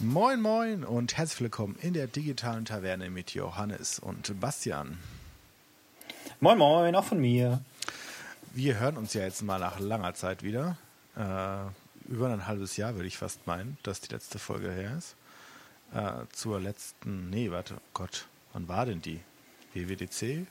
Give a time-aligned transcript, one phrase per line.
[0.00, 4.96] Moin, moin und herzlich willkommen in der digitalen Taverne mit Johannes und Bastian.
[6.38, 7.60] Moin, moin, auch von mir.
[8.54, 10.76] Wir hören uns ja jetzt mal nach langer Zeit wieder.
[11.16, 15.16] Äh, über ein halbes Jahr würde ich fast meinen, dass die letzte Folge her ist.
[15.92, 19.18] Äh, zur letzten, nee, warte, oh Gott, wann war denn die?
[19.74, 20.46] WWDC?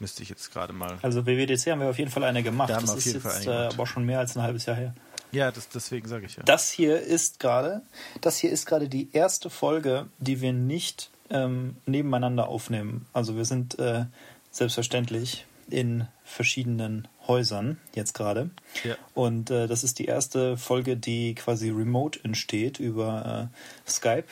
[0.00, 0.98] Müsste ich jetzt gerade mal.
[1.00, 2.68] Also WWDC haben wir auf jeden Fall eine gemacht.
[2.68, 3.74] Da haben wir das auf ist jeden Fall jetzt eine äh, gemacht.
[3.74, 4.94] aber schon mehr als ein halbes Jahr her.
[5.32, 6.42] Ja, das, deswegen sage ich ja.
[6.44, 7.82] Das hier ist gerade,
[8.20, 13.06] das hier ist gerade die erste Folge, die wir nicht ähm, nebeneinander aufnehmen.
[13.12, 14.06] Also wir sind äh,
[14.50, 18.50] selbstverständlich in verschiedenen Häusern jetzt gerade.
[18.84, 18.96] Ja.
[19.14, 24.24] Und äh, das ist die erste Folge, die quasi remote entsteht über äh, Skype.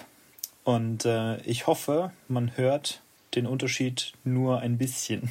[0.65, 3.03] Und äh, ich hoffe, man hört
[3.37, 5.31] den Unterschied nur ein bisschen.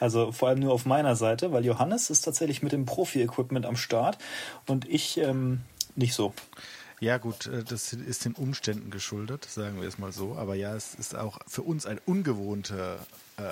[0.00, 3.76] Also vor allem nur auf meiner Seite, weil Johannes ist tatsächlich mit dem Profi-Equipment am
[3.76, 4.18] Start
[4.66, 5.60] und ich ähm,
[5.96, 6.32] nicht so.
[7.00, 10.36] Ja, gut, äh, das ist den Umständen geschuldet, sagen wir es mal so.
[10.36, 12.98] Aber ja, es ist auch für uns eine ungewohnte,
[13.36, 13.42] äh,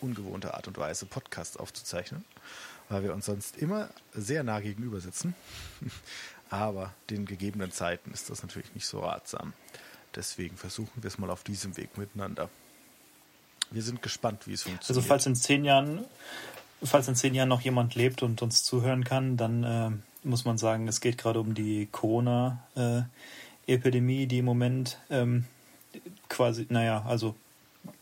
[0.00, 2.24] ungewohnte Art und Weise, Podcasts aufzuzeichnen,
[2.88, 5.34] weil wir uns sonst immer sehr nah gegenüber sitzen.
[6.50, 9.52] Aber den gegebenen Zeiten ist das natürlich nicht so ratsam.
[10.14, 12.48] Deswegen versuchen wir es mal auf diesem Weg miteinander.
[13.70, 15.06] Wir sind gespannt, wie es Also funktioniert.
[15.06, 16.04] falls in zehn Jahren,
[16.82, 19.90] falls in zehn Jahren noch jemand lebt und uns zuhören kann, dann äh,
[20.26, 25.44] muss man sagen, es geht gerade um die Corona-Epidemie, die im Moment ähm,
[26.28, 27.34] quasi, naja, also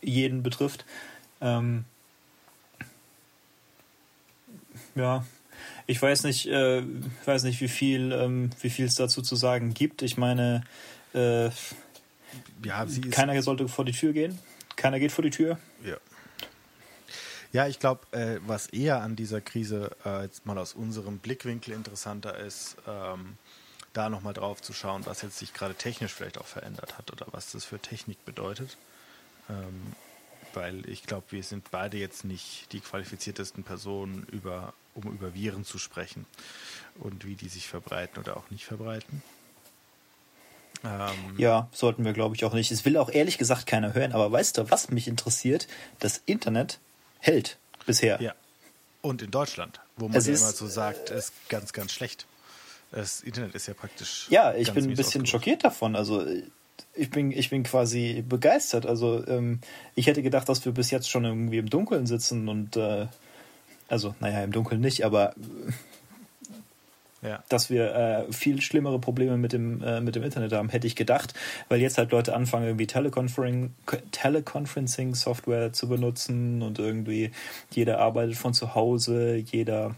[0.01, 0.85] jeden betrifft.
[1.41, 1.85] Ähm,
[4.95, 5.25] ja,
[5.87, 6.83] ich weiß nicht, äh,
[7.25, 10.01] weiß nicht, wie viel, ähm, wie viel es dazu zu sagen gibt.
[10.01, 10.63] Ich meine,
[11.13, 11.49] äh,
[12.63, 14.39] ja, keiner sollte vor die Tür gehen.
[14.75, 15.59] Keiner geht vor die Tür.
[15.83, 15.97] Ja.
[17.51, 21.73] Ja, ich glaube, äh, was eher an dieser Krise äh, jetzt mal aus unserem Blickwinkel
[21.73, 23.37] interessanter ist, ähm,
[23.93, 27.27] da nochmal drauf zu schauen, was jetzt sich gerade technisch vielleicht auch verändert hat oder
[27.31, 28.77] was das für Technik bedeutet.
[29.49, 29.93] Ähm,
[30.53, 35.63] weil ich glaube, wir sind beide jetzt nicht die qualifiziertesten Personen, über, um über Viren
[35.63, 36.25] zu sprechen
[36.95, 39.21] und wie die sich verbreiten oder auch nicht verbreiten.
[40.83, 42.71] Ähm, Ja, sollten wir, glaube ich, auch nicht.
[42.71, 45.67] Es will auch ehrlich gesagt keiner hören, aber weißt du, was mich interessiert?
[45.99, 46.79] Das Internet
[47.19, 48.21] hält bisher.
[48.21, 48.33] Ja.
[49.01, 52.25] Und in Deutschland, wo man ja immer so sagt, ist ganz, ganz schlecht.
[52.91, 54.27] Das Internet ist ja praktisch.
[54.29, 55.27] Ja, ich bin ein bisschen ausgebaut.
[55.29, 55.95] schockiert davon.
[55.95, 56.25] Also
[56.93, 58.85] ich bin, ich bin quasi begeistert.
[58.85, 59.59] Also ähm,
[59.95, 63.07] ich hätte gedacht, dass wir bis jetzt schon irgendwie im Dunkeln sitzen und äh,
[63.87, 65.35] also, naja, im Dunkeln nicht, aber
[67.25, 67.43] Ja.
[67.49, 70.95] dass wir äh, viel schlimmere Probleme mit dem, äh, mit dem Internet haben, hätte ich
[70.95, 71.33] gedacht,
[71.69, 73.73] weil jetzt halt Leute anfangen, irgendwie Teleconferencing,
[74.11, 77.31] Teleconferencing-Software zu benutzen und irgendwie
[77.71, 79.95] jeder arbeitet von zu Hause, jeder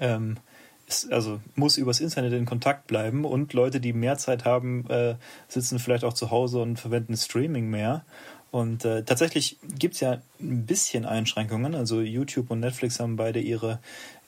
[0.00, 0.38] ähm,
[0.86, 5.14] ist, also muss übers Internet in Kontakt bleiben und Leute, die mehr Zeit haben, äh,
[5.48, 8.04] sitzen vielleicht auch zu Hause und verwenden Streaming mehr.
[8.50, 11.74] Und äh, tatsächlich gibt es ja ein bisschen Einschränkungen.
[11.74, 13.78] Also YouTube und Netflix haben beide ihre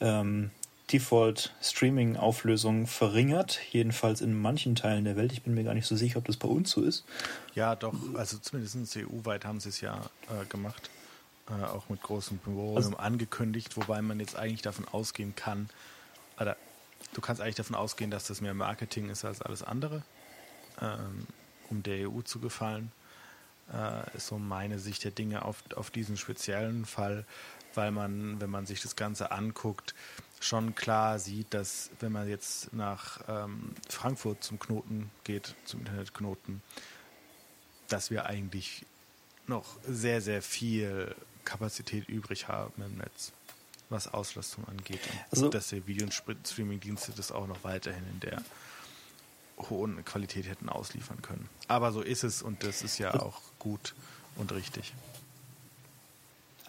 [0.00, 0.50] ähm,
[0.92, 5.32] Default-Streaming-Auflösung verringert, jedenfalls in manchen Teilen der Welt.
[5.32, 7.04] Ich bin mir gar nicht so sicher, ob das bei uns so ist.
[7.54, 10.90] ja, doch, also zumindest EU-weit haben sie es ja äh, gemacht.
[11.48, 15.68] Äh, auch mit großem Volumen Also- angekündigt, wobei man jetzt eigentlich davon ausgehen kann,
[16.38, 16.56] oder
[17.14, 20.02] du kannst eigentlich davon ausgehen, dass das mehr Marketing ist als alles andere,
[20.80, 21.26] ähm,
[21.70, 22.92] um der EU zu gefallen.
[23.72, 27.24] Äh, ist so meine Sicht der Dinge auf, auf diesen speziellen Fall,
[27.74, 29.94] weil man, wenn man sich das Ganze anguckt,
[30.42, 36.62] schon klar sieht, dass wenn man jetzt nach ähm, Frankfurt zum Knoten geht, zum Internetknoten,
[37.88, 38.84] dass wir eigentlich
[39.46, 41.14] noch sehr, sehr viel
[41.44, 43.32] Kapazität übrig haben im Netz,
[43.88, 45.00] was Auslastung angeht.
[45.06, 48.42] Und Also- dass der Video- und Streaming-Dienste das auch noch weiterhin in der
[49.70, 51.48] hohen Qualität hätten ausliefern können.
[51.68, 53.94] Aber so ist es und das ist ja auch gut
[54.36, 54.92] und richtig.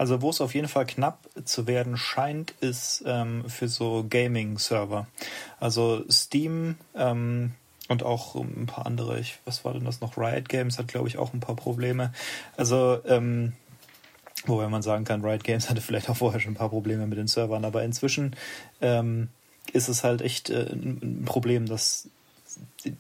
[0.03, 5.07] Also wo es auf jeden Fall knapp zu werden scheint, ist ähm, für so Gaming-Server.
[5.61, 7.53] Also Steam ähm,
[7.87, 10.17] und auch ein paar andere, ich, was war denn das noch?
[10.17, 12.11] Riot Games hat, glaube ich, auch ein paar Probleme.
[12.57, 13.53] Also, ähm,
[14.45, 17.17] wobei man sagen kann, Riot Games hatte vielleicht auch vorher schon ein paar Probleme mit
[17.17, 18.35] den Servern, aber inzwischen
[18.81, 19.29] ähm,
[19.71, 22.09] ist es halt echt äh, ein Problem, dass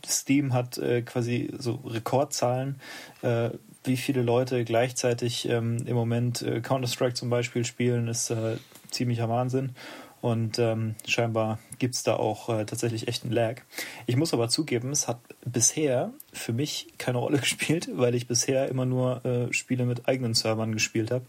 [0.07, 2.79] Steam hat äh, quasi so Rekordzahlen,
[3.23, 3.49] äh,
[3.83, 8.57] wie viele Leute gleichzeitig ähm, im Moment äh, Counter-Strike zum Beispiel spielen, ist äh,
[8.89, 9.73] ziemlicher Wahnsinn.
[10.21, 13.61] Und ähm, scheinbar gibt es da auch äh, tatsächlich echt einen Lag.
[14.05, 18.69] Ich muss aber zugeben, es hat bisher für mich keine Rolle gespielt, weil ich bisher
[18.69, 21.25] immer nur äh, Spiele mit eigenen Servern gespielt habe,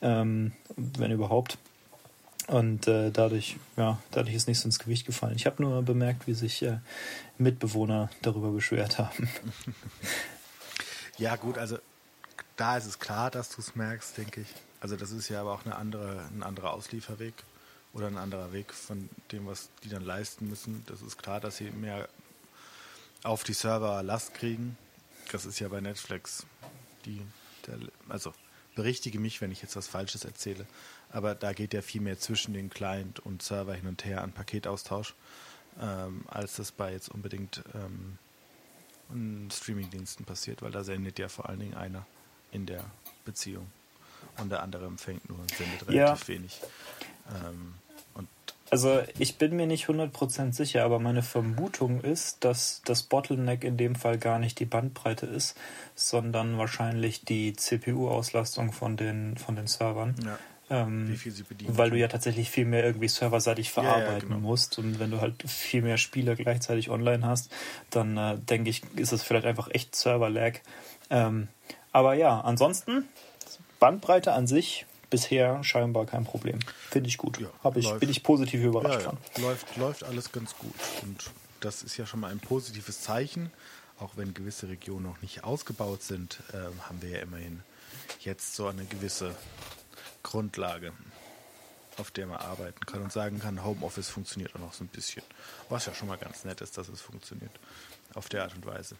[0.00, 1.56] ähm, wenn überhaupt.
[2.48, 5.36] Und äh, dadurch, ja, dadurch ist nichts ins Gewicht gefallen.
[5.36, 6.78] Ich habe nur bemerkt, wie sich äh,
[7.38, 9.28] Mitbewohner darüber beschwert haben.
[11.18, 11.78] Ja, gut, also
[12.56, 14.48] da ist es klar, dass du es merkst, denke ich.
[14.80, 17.34] Also das ist ja aber auch eine andere, ein anderer Auslieferweg
[17.92, 20.82] oder ein anderer Weg von dem, was die dann leisten müssen.
[20.86, 22.08] Das ist klar, dass sie mehr
[23.22, 24.76] auf die Server Last kriegen.
[25.30, 26.44] Das ist ja bei Netflix
[27.04, 27.22] die,
[27.66, 27.78] der,
[28.08, 28.32] also
[28.74, 30.66] berichtige mich, wenn ich jetzt was Falsches erzähle,
[31.10, 34.32] aber da geht ja viel mehr zwischen den Client und Server hin und her an
[34.32, 35.14] Paketaustausch,
[35.80, 38.18] ähm, als das bei jetzt unbedingt ähm,
[39.50, 42.06] Streamingdiensten passiert, weil da sendet ja vor allen Dingen einer
[42.52, 42.84] in der
[43.24, 43.66] Beziehung
[44.38, 46.34] und der andere empfängt nur und sendet relativ ja.
[46.34, 46.60] wenig.
[47.28, 47.74] Ähm,
[48.72, 53.76] also ich bin mir nicht 100% sicher, aber meine Vermutung ist, dass das Bottleneck in
[53.76, 55.58] dem Fall gar nicht die Bandbreite ist,
[55.94, 60.14] sondern wahrscheinlich die CPU-Auslastung von den, von den Servern.
[60.24, 60.38] Ja.
[60.70, 61.76] Ähm, Wie viel sie bedienen.
[61.76, 64.38] Weil du ja tatsächlich viel mehr irgendwie serverseitig verarbeiten ja, ja, genau.
[64.38, 64.78] musst.
[64.78, 67.52] Und wenn du halt viel mehr Spiele gleichzeitig online hast,
[67.90, 70.60] dann äh, denke ich, ist es vielleicht einfach echt Server-Lag.
[71.10, 71.48] Ähm,
[71.92, 73.08] aber ja, ansonsten,
[73.78, 76.58] Bandbreite an sich bisher scheinbar kein Problem.
[76.90, 77.38] Finde ich gut.
[77.38, 79.16] Ja, Hab ich, bin ich positiv überrascht ja, ja.
[79.34, 79.42] von.
[79.42, 80.74] Läuft, läuft alles ganz gut.
[81.02, 81.30] Und
[81.60, 83.50] das ist ja schon mal ein positives Zeichen.
[84.00, 86.56] Auch wenn gewisse Regionen noch nicht ausgebaut sind, äh,
[86.88, 87.62] haben wir ja immerhin
[88.20, 89.34] jetzt so eine gewisse
[90.22, 90.92] Grundlage,
[91.98, 95.22] auf der man arbeiten kann und sagen kann, Homeoffice funktioniert auch noch so ein bisschen.
[95.68, 97.52] Was ja schon mal ganz nett ist, dass es funktioniert.
[98.14, 98.96] Auf der Art und Weise.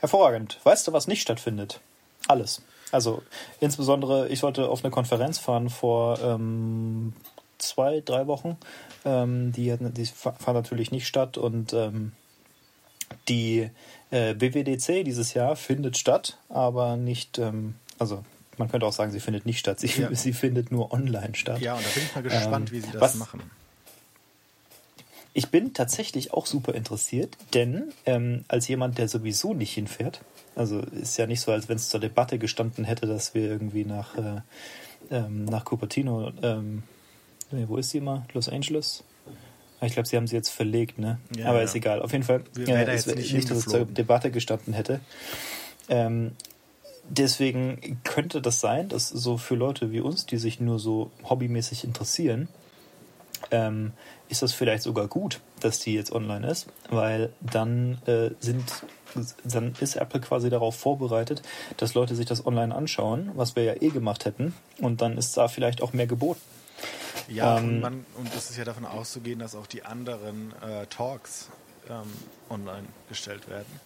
[0.00, 0.58] Hervorragend.
[0.64, 1.80] Weißt du, was nicht stattfindet?
[2.28, 2.62] Alles.
[2.92, 3.22] Also
[3.60, 7.12] insbesondere, ich sollte auf eine Konferenz fahren vor ähm,
[7.58, 8.56] zwei, drei Wochen.
[9.04, 12.12] Ähm, die, die fand natürlich nicht statt und ähm,
[13.28, 13.70] die
[14.10, 18.24] äh, BWDC dieses Jahr findet statt, aber nicht, ähm, also
[18.56, 19.80] man könnte auch sagen, sie findet nicht statt.
[19.80, 20.08] Sie, ja.
[20.14, 21.60] sie findet nur online statt.
[21.60, 23.42] Ja, und da bin ich mal gespannt, ähm, wie sie das was, machen.
[25.36, 30.20] Ich bin tatsächlich auch super interessiert, denn ähm, als jemand, der sowieso nicht hinfährt,
[30.54, 33.84] also ist ja nicht so, als wenn es zur Debatte gestanden hätte, dass wir irgendwie
[33.84, 34.40] nach, äh,
[35.10, 36.84] ähm, nach Cupertino, ähm,
[37.50, 38.26] wo ist sie immer?
[38.32, 39.02] Los Angeles?
[39.80, 41.18] Ich glaube, sie haben sie jetzt verlegt, ne?
[41.36, 41.64] Ja, Aber ja.
[41.64, 42.00] ist egal.
[42.00, 45.00] Auf jeden Fall, äh, es nicht, nicht dass es zur Debatte gestanden hätte.
[45.88, 46.32] Ähm,
[47.08, 51.84] deswegen könnte das sein, dass so für Leute wie uns, die sich nur so hobbymäßig
[51.84, 52.48] interessieren,
[53.54, 53.92] ähm,
[54.28, 58.64] ist das vielleicht sogar gut, dass die jetzt online ist, weil dann äh, sind
[59.44, 61.42] dann ist Apple quasi darauf vorbereitet,
[61.76, 65.36] dass Leute sich das online anschauen, was wir ja eh gemacht hätten, und dann ist
[65.36, 66.40] da vielleicht auch mehr geboten.
[67.28, 70.86] Ja, ähm, und, man, und es ist ja davon auszugehen, dass auch die anderen äh,
[70.86, 71.48] Talks
[71.88, 72.10] ähm,
[72.50, 73.80] online gestellt werden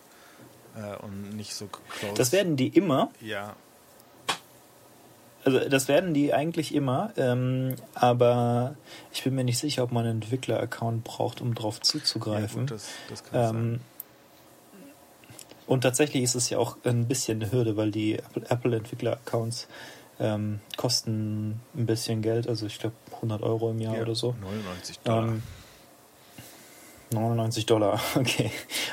[0.77, 2.15] äh, und nicht so close.
[2.15, 3.11] Das werden die immer.
[3.21, 3.55] Ja.
[5.49, 8.77] Also das werden die eigentlich immer, ähm, aber
[9.13, 12.67] ich bin mir nicht sicher, ob man einen Entwickler-Account braucht, um darauf zuzugreifen.
[12.67, 13.81] Ja, gut, das, das kann ähm.
[15.67, 18.19] Und tatsächlich ist es ja auch ein bisschen eine Hürde, weil die
[18.49, 19.69] Apple-Entwickler-Accounts
[20.21, 24.35] ähm, kosten ein bisschen Geld, also ich glaube 100 Euro im Jahr ja, oder so.
[24.43, 25.29] 99 Dollar.
[25.29, 25.43] Ähm,
[27.15, 28.51] 99 Dollar, okay.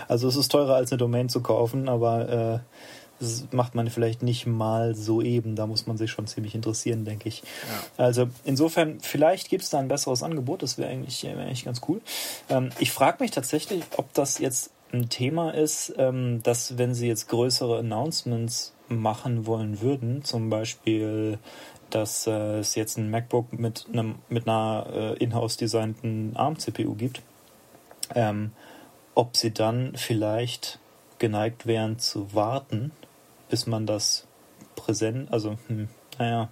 [0.08, 2.60] Also es ist teurer als eine Domain zu kaufen, aber äh,
[3.52, 5.56] macht man vielleicht nicht mal so eben.
[5.56, 7.42] Da muss man sich schon ziemlich interessieren, denke ich.
[7.42, 8.06] Ja.
[8.06, 10.64] Also insofern, vielleicht gibt es da ein besseres Angebot.
[10.64, 12.02] Das wäre eigentlich, wär eigentlich ganz cool.
[12.50, 17.08] Ähm, ich frage mich tatsächlich, ob das jetzt ein Thema ist, ähm, dass wenn sie
[17.08, 21.40] jetzt größere Announcements machen wollen würden, zum Beispiel
[21.90, 27.22] dass äh, es jetzt ein MacBook mit einem mit einer äh, in-house designten ARM-CPU gibt,
[28.14, 28.52] ähm,
[29.14, 30.80] ob sie dann vielleicht
[31.20, 32.92] geneigt wären zu warten,
[33.50, 34.26] bis man das
[34.76, 36.50] präsent, also hm, naja,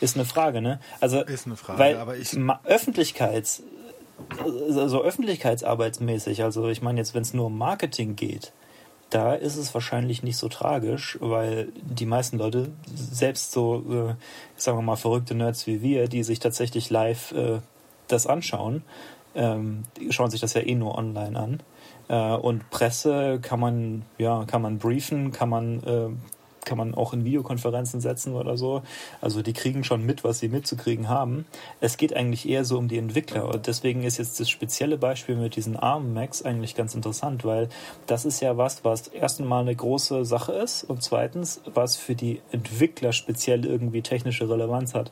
[0.00, 0.80] ist eine Frage, ne?
[1.00, 3.62] Also ist eine Frage, weil aber ich Öffentlichkeits
[4.28, 8.52] also öffentlichkeitsarbeitsmäßig, also ich meine jetzt, wenn es nur um Marketing geht,
[9.10, 14.14] da ist es wahrscheinlich nicht so tragisch, weil die meisten Leute, selbst so, äh,
[14.56, 17.60] sagen wir mal, verrückte Nerds wie wir, die sich tatsächlich live äh,
[18.06, 18.82] das anschauen,
[19.34, 21.62] ähm, schauen sich das ja eh nur online an.
[22.08, 26.08] Äh, und Presse kann man, ja, kann man briefen, kann man äh,
[26.70, 28.82] kann man auch in Videokonferenzen setzen oder so.
[29.20, 31.44] Also die kriegen schon mit, was sie mitzukriegen haben.
[31.80, 33.48] Es geht eigentlich eher so um die Entwickler.
[33.48, 37.68] Und deswegen ist jetzt das spezielle Beispiel mit diesen ARM Macs eigentlich ganz interessant, weil
[38.06, 42.14] das ist ja was, was erstens mal eine große Sache ist und zweitens, was für
[42.14, 45.10] die Entwickler speziell irgendwie technische Relevanz hat.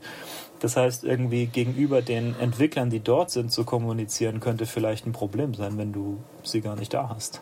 [0.60, 5.54] Das heißt, irgendwie gegenüber den Entwicklern, die dort sind, zu kommunizieren, könnte vielleicht ein Problem
[5.54, 7.40] sein, wenn du sie gar nicht da hast.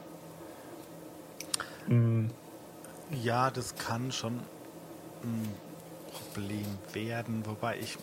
[1.87, 2.31] Mhm.
[3.11, 4.41] Ja, das kann schon
[5.23, 5.55] ein
[6.33, 7.97] Problem werden, wobei ich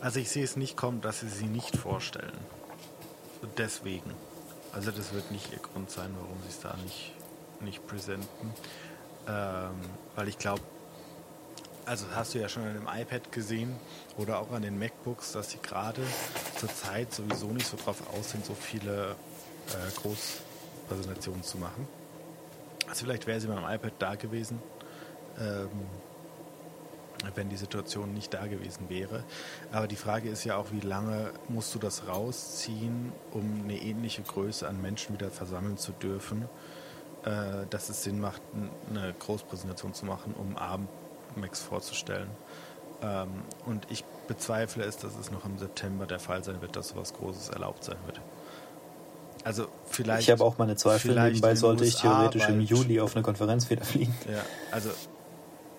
[0.00, 2.36] Also ich sehe es nicht kommen, dass sie sie nicht vorstellen.
[3.56, 4.12] Deswegen.
[4.72, 7.12] Also das wird nicht ihr Grund sein, warum sie es da nicht,
[7.60, 8.52] nicht präsenten.
[9.28, 9.74] Ähm,
[10.14, 10.62] weil ich glaube,
[11.86, 13.76] also hast du ja schon an dem iPad gesehen
[14.18, 16.02] oder auch an den MacBooks, dass sie gerade
[16.58, 19.16] zur Zeit sowieso nicht so drauf aus sind, so viele
[19.68, 21.88] äh, Großpräsentationen zu machen.
[22.88, 24.62] Also vielleicht wäre sie beim iPad da gewesen,
[25.38, 25.68] ähm,
[27.34, 29.24] wenn die Situation nicht da gewesen wäre.
[29.72, 34.22] Aber die Frage ist ja auch, wie lange musst du das rausziehen, um eine ähnliche
[34.22, 36.48] Größe an Menschen wieder versammeln zu dürfen,
[37.24, 38.42] äh, dass es Sinn macht,
[38.90, 42.30] eine Großpräsentation zu machen, um Abendmax vorzustellen.
[43.02, 46.88] Ähm, und ich bezweifle es, dass es noch im September der Fall sein wird, dass
[46.88, 48.20] sowas Großes erlaubt sein wird.
[49.46, 50.22] Also vielleicht.
[50.22, 51.14] Ich habe auch meine Zweifel.
[51.14, 54.12] Nebenbei sollte ich theoretisch im Juli auf eine Konferenz wieder fliegen.
[54.28, 54.90] Ja, also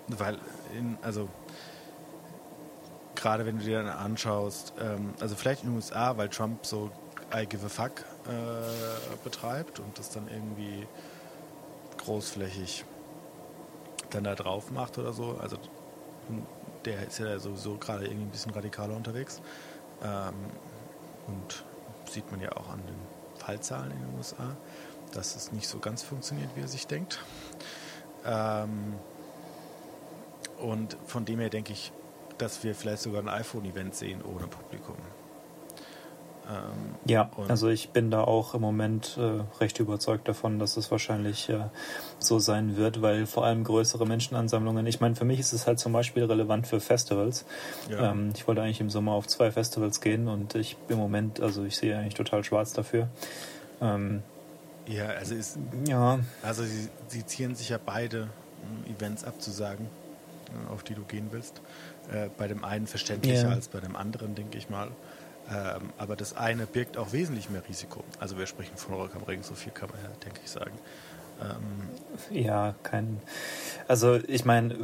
[0.07, 0.37] weil
[0.73, 1.27] in, also
[3.15, 6.89] gerade wenn du dir dann anschaust, ähm, also vielleicht in den USA, weil Trump so
[7.35, 10.87] I give a fuck äh, betreibt und das dann irgendwie
[11.97, 12.85] großflächig
[14.11, 15.37] dann da drauf macht oder so.
[15.41, 15.57] Also
[16.85, 19.41] der ist ja sowieso gerade irgendwie ein bisschen radikaler unterwegs.
[20.01, 20.35] Ähm,
[21.27, 21.65] und
[22.09, 23.16] sieht man ja auch an den
[23.47, 24.57] Fallzahlen in den USA,
[25.13, 27.23] dass es nicht so ganz funktioniert, wie er sich denkt.
[28.25, 28.95] Ähm,
[30.57, 31.93] und von dem her denke ich,
[32.37, 34.97] dass wir vielleicht sogar ein iPhone-Event sehen ohne Publikum.
[36.49, 40.89] Ähm, ja, also ich bin da auch im Moment äh, recht überzeugt davon, dass es
[40.91, 41.65] wahrscheinlich äh,
[42.19, 45.79] so sein wird, weil vor allem größere Menschenansammlungen, ich meine, für mich ist es halt
[45.79, 47.45] zum Beispiel relevant für Festivals.
[47.89, 48.11] Ja.
[48.11, 51.63] Ähm, ich wollte eigentlich im Sommer auf zwei Festivals gehen und ich im Moment, also
[51.65, 53.09] ich sehe eigentlich total schwarz dafür.
[53.81, 54.23] Ähm,
[54.87, 56.19] ja, also ist, ja.
[56.43, 58.29] Also sie, sie ziehen sich ja beide
[58.89, 59.87] Events abzusagen,
[60.71, 61.61] auf die du gehen willst.
[62.11, 63.49] Äh, bei dem einen verständlicher ja.
[63.49, 64.89] als bei dem anderen, denke ich mal.
[65.49, 68.03] Ähm, aber das eine birgt auch wesentlich mehr Risiko.
[68.19, 70.77] Also wir sprechen von Rock am Ring, so viel kann man ja, denke ich, sagen.
[71.41, 71.89] Ähm,
[72.43, 73.21] ja, kein.
[73.87, 74.75] Also ich meine,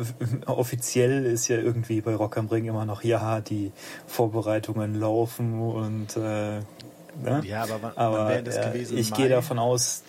[0.46, 3.72] offiziell ist ja irgendwie bei Rock am Ring immer noch, ja, die
[4.08, 6.60] Vorbereitungen laufen und äh,
[7.22, 7.42] ne?
[7.44, 8.98] Ja, aber wann, aber, wann wäre das äh, gewesen?
[8.98, 10.04] Ich gehe davon aus.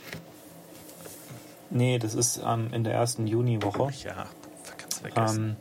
[1.70, 3.90] Nee, das ist ähm, in der ersten Juniwoche.
[4.04, 4.26] Ja,
[4.76, 5.56] kannst vergessen.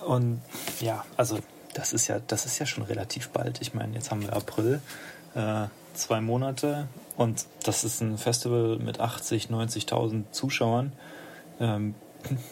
[0.00, 0.42] Ähm, und
[0.80, 1.38] ja, also
[1.78, 3.60] das ist ja, das ist ja schon relativ bald.
[3.62, 4.80] Ich meine, jetzt haben wir April,
[5.36, 10.92] äh, zwei Monate und das ist ein Festival mit 80, 90.000 Zuschauern.
[11.60, 11.94] Ähm,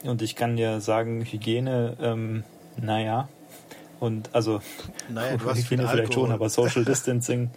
[0.05, 2.45] und ich kann dir sagen, Hygiene, ähm,
[2.77, 3.29] naja.
[4.01, 4.61] Und also,
[5.09, 7.51] naja, Hygiene vielleicht schon, aber Social Distancing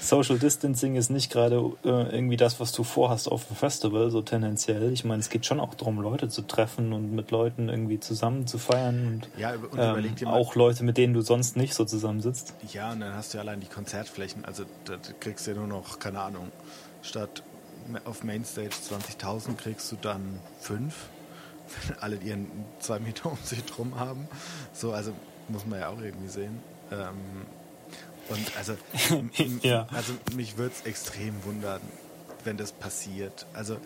[0.00, 4.22] Social Distancing ist nicht gerade äh, irgendwie das, was du vorhast auf dem Festival, so
[4.22, 4.92] tendenziell.
[4.92, 8.46] Ich meine, es geht schon auch darum, Leute zu treffen und mit Leuten irgendwie zusammen
[8.46, 9.78] zu feiern und, ja, und
[10.22, 12.54] ähm, auch Leute, mit denen du sonst nicht so zusammensitzt.
[12.72, 15.66] Ja, und dann hast du ja allein die Konzertflächen, also da kriegst du ja nur
[15.66, 16.52] noch, keine Ahnung,
[17.02, 17.42] statt
[18.04, 20.94] auf Mainstage 20.000 kriegst du dann fünf,
[21.88, 22.46] wenn alle ihren
[22.78, 24.28] zwei Meter um sich drum haben.
[24.72, 25.12] So, also
[25.48, 26.60] muss man ja auch irgendwie sehen.
[26.90, 27.46] Ähm,
[28.28, 28.76] und also,
[29.62, 29.86] ja.
[29.92, 31.80] also mich würde es extrem wundern,
[32.44, 33.46] wenn das passiert.
[33.54, 33.78] Also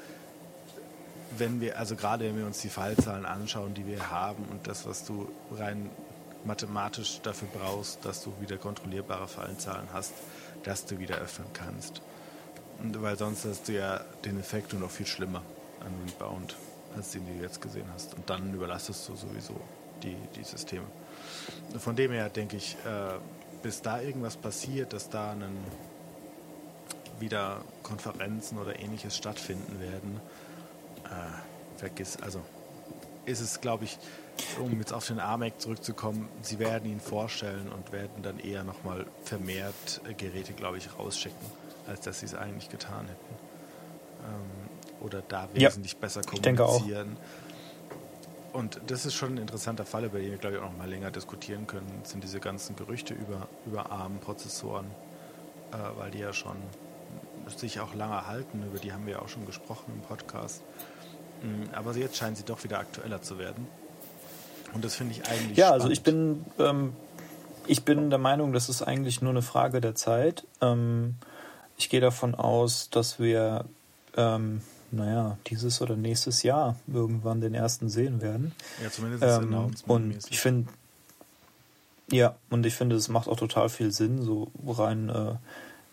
[1.38, 4.86] wenn wir, also gerade wenn wir uns die Fallzahlen anschauen, die wir haben und das,
[4.86, 5.90] was du rein
[6.44, 10.12] mathematisch dafür brauchst, dass du wieder kontrollierbare Fallzahlen hast,
[10.64, 12.02] dass du wieder öffnen kannst.
[12.82, 15.42] Und weil sonst hast du ja den Effekt nur noch viel schlimmer
[15.80, 16.56] an Rebound,
[16.96, 18.14] als den du jetzt gesehen hast.
[18.14, 19.60] Und dann überlastest du sowieso
[20.02, 20.86] die, die Systeme.
[21.78, 23.18] Von dem her denke ich, äh,
[23.62, 25.56] bis da irgendwas passiert, dass da einen
[27.18, 30.20] wieder Konferenzen oder ähnliches stattfinden werden,
[31.04, 32.40] äh, vergiss, also
[33.24, 33.98] ist es, glaube ich,
[34.58, 39.06] um jetzt auf den AMEC zurückzukommen, sie werden ihn vorstellen und werden dann eher nochmal
[39.24, 41.46] vermehrt Geräte, glaube ich, rausschicken,
[41.86, 43.34] als dass sie es eigentlich getan hätten.
[44.24, 47.16] Ähm, oder da wesentlich ja, besser kommunizieren.
[48.52, 50.88] Und das ist schon ein interessanter Fall, über den wir, glaube ich, auch noch mal
[50.88, 54.86] länger diskutieren können, sind diese ganzen Gerüchte über, über ARM-Prozessoren,
[55.72, 56.56] äh, weil die ja schon
[57.56, 60.62] sich auch lange halten, über die haben wir ja auch schon gesprochen im Podcast.
[61.42, 63.66] Mm, aber jetzt scheinen sie doch wieder aktueller zu werden.
[64.74, 65.56] Und das finde ich eigentlich.
[65.56, 65.82] Ja, spannend.
[65.82, 66.92] also ich bin, ähm,
[67.66, 70.46] ich bin der Meinung, das ist eigentlich nur eine Frage der Zeit.
[70.60, 71.16] Ähm,
[71.76, 73.64] ich gehe davon aus, dass wir
[74.16, 78.52] ähm, naja, dieses oder nächstes Jahr irgendwann den ersten sehen werden.
[78.82, 80.68] Ja, zumindest ähm, Und ich finde,
[82.10, 85.34] ja, und ich finde, es macht auch total viel Sinn, so rein äh,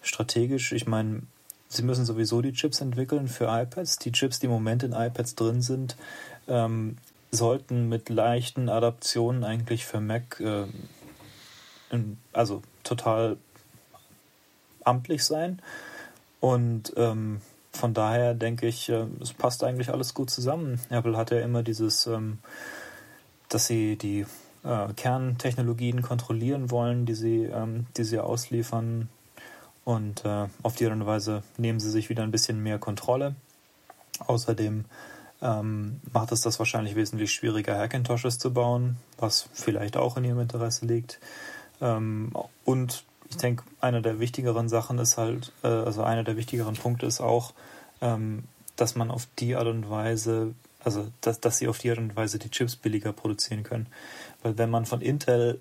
[0.01, 0.73] strategisch.
[0.73, 1.23] Ich meine,
[1.69, 3.99] sie müssen sowieso die Chips entwickeln für iPads.
[3.99, 5.95] Die Chips, die im Moment in iPads drin sind,
[6.47, 6.97] ähm,
[7.31, 10.65] sollten mit leichten Adaptionen eigentlich für Mac äh,
[12.33, 13.37] also total
[14.83, 15.61] amtlich sein.
[16.39, 17.41] Und ähm,
[17.71, 20.79] von daher denke ich, äh, es passt eigentlich alles gut zusammen.
[20.89, 22.39] Apple hat ja immer dieses, ähm,
[23.49, 24.25] dass sie die
[24.63, 29.09] äh, Kerntechnologien kontrollieren wollen, die sie, ähm, die sie ausliefern.
[29.85, 33.35] Und äh, auf die Art und Weise nehmen sie sich wieder ein bisschen mehr Kontrolle.
[34.19, 34.85] Außerdem
[35.41, 40.41] ähm, macht es das wahrscheinlich wesentlich schwieriger, Hackintoshes zu bauen, was vielleicht auch in ihrem
[40.41, 41.19] Interesse liegt.
[41.81, 42.33] Ähm,
[42.65, 47.05] und ich denke, eine der wichtigeren Sachen ist halt, äh, also einer der wichtigeren Punkte
[47.05, 47.53] ist auch,
[48.01, 48.43] ähm,
[48.75, 52.15] dass man auf die Art und Weise, also dass, dass sie auf die Art und
[52.15, 53.87] Weise die Chips billiger produzieren können.
[54.41, 55.59] Weil wenn man von Intel,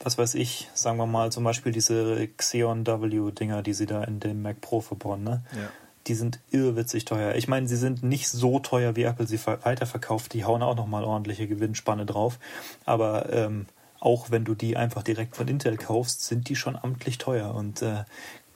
[0.00, 4.20] was weiß ich, sagen wir mal zum Beispiel diese Xeon W-Dinger, die sie da in
[4.20, 5.42] dem Mac Pro verbauen, ne?
[5.52, 5.68] Ja
[6.08, 7.34] die sind irrwitzig teuer.
[7.34, 10.32] Ich meine, sie sind nicht so teuer, wie Apple sie weiterverkauft.
[10.32, 12.38] Die hauen auch nochmal ordentliche Gewinnspanne drauf.
[12.84, 13.66] Aber ähm,
[14.00, 17.54] auch wenn du die einfach direkt von Intel kaufst, sind die schon amtlich teuer.
[17.54, 18.04] Und äh,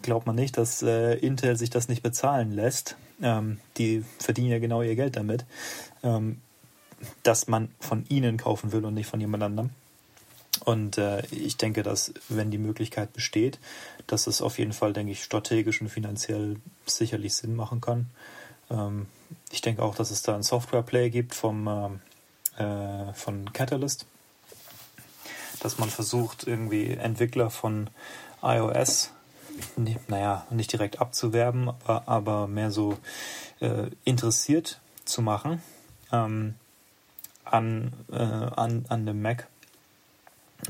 [0.03, 2.97] glaubt man nicht, dass äh, Intel sich das nicht bezahlen lässt.
[3.23, 5.45] Ähm, die verdienen ja genau ihr Geld damit,
[6.03, 6.41] ähm,
[7.23, 9.71] dass man von ihnen kaufen will und nicht von jemand anderem.
[10.65, 13.59] Und äh, ich denke, dass wenn die Möglichkeit besteht,
[14.07, 16.57] dass es auf jeden Fall, denke ich, strategisch und finanziell
[16.87, 18.11] sicherlich Sinn machen kann.
[18.71, 19.07] Ähm,
[19.51, 21.67] ich denke auch, dass es da ein Software-Play gibt vom,
[22.59, 24.07] äh, äh, von Catalyst,
[25.62, 27.88] dass man versucht, irgendwie Entwickler von
[28.42, 29.12] iOS,
[30.09, 32.99] naja, nicht direkt abzuwerben, aber, aber mehr so
[33.61, 35.62] äh, interessiert zu machen
[36.11, 36.54] ähm,
[37.45, 39.49] an, äh, an, an dem Mac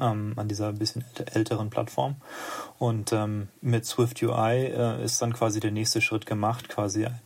[0.00, 2.16] ähm, an dieser bisschen älteren Plattform.
[2.78, 7.20] Und ähm, mit Swift UI äh, ist dann quasi der nächste Schritt gemacht, quasi ein,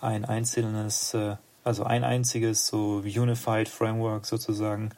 [0.00, 4.90] ein einzelnes, äh, also ein einziges so Unified Framework sozusagen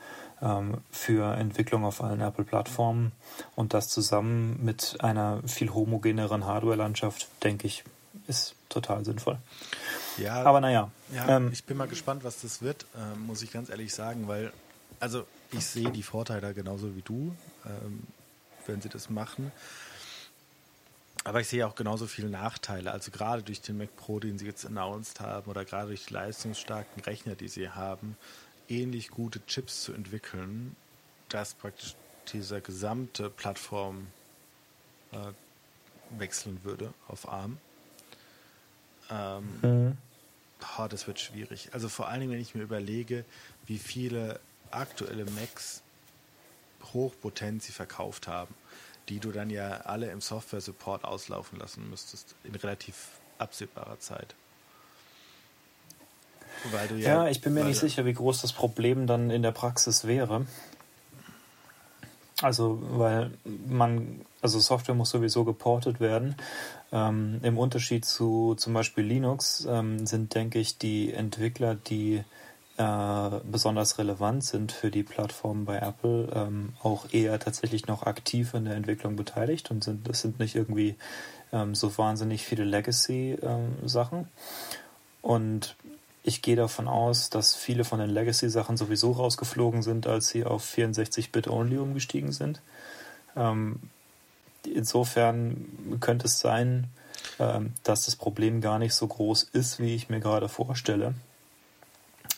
[0.90, 3.12] für Entwicklung auf allen Apple-Plattformen
[3.57, 7.85] und das zusammen mit einer viel homogeneren Hardware-Landschaft, denke ich,
[8.28, 9.38] ist total sinnvoll.
[10.18, 10.90] Ja, aber naja.
[11.14, 14.28] Ja, ähm, ich bin mal gespannt, was das wird, äh, muss ich ganz ehrlich sagen,
[14.28, 14.52] weil,
[15.00, 17.34] also ich sehe die Vorteile genauso wie du,
[17.65, 18.04] ähm,
[18.67, 19.50] wenn sie das machen.
[21.25, 22.93] Aber ich sehe auch genauso viele Nachteile.
[22.93, 26.15] Also gerade durch den Mac Pro, den sie jetzt announced haben, oder gerade durch die
[26.15, 28.17] leistungsstarken Rechner, die sie haben,
[28.69, 30.76] ähnlich gute Chips zu entwickeln,
[31.28, 31.95] dass praktisch
[32.33, 34.09] diese gesamte Plattform
[35.13, 35.33] äh,
[36.19, 37.59] wechseln würde auf ARM.
[39.11, 39.99] Ähm, mhm.
[40.78, 41.71] oh, das wird schwierig.
[41.73, 43.25] Also vor allen Dingen, wenn ich mir überlege,
[43.67, 45.83] wie viele aktuelle Macs
[46.93, 48.54] hochpotent sie verkauft haben,
[49.09, 54.35] die du dann ja alle im Software-Support auslaufen lassen müsstest, in relativ absehbarer Zeit.
[57.02, 60.06] Ja, ja, ich bin mir nicht sicher, wie groß das Problem dann in der Praxis
[60.06, 60.47] wäre.
[62.40, 66.36] Also, weil man, also Software muss sowieso geportet werden.
[66.92, 72.23] Ähm, Im Unterschied zu zum Beispiel Linux ähm, sind, denke ich, die Entwickler, die
[72.78, 78.54] äh, besonders relevant sind für die Plattform bei Apple, ähm, auch eher tatsächlich noch aktiv
[78.54, 80.94] in der Entwicklung beteiligt und sind, das sind nicht irgendwie
[81.52, 84.18] ähm, so wahnsinnig viele Legacy-Sachen.
[84.18, 84.26] Ähm,
[85.23, 85.75] und
[86.28, 90.64] ich gehe davon aus, dass viele von den Legacy-Sachen sowieso rausgeflogen sind, als sie auf
[90.76, 92.60] 64-Bit-Only umgestiegen sind.
[93.36, 93.80] Ähm,
[94.64, 96.88] insofern könnte es sein,
[97.38, 101.14] ähm, dass das Problem gar nicht so groß ist, wie ich mir gerade vorstelle.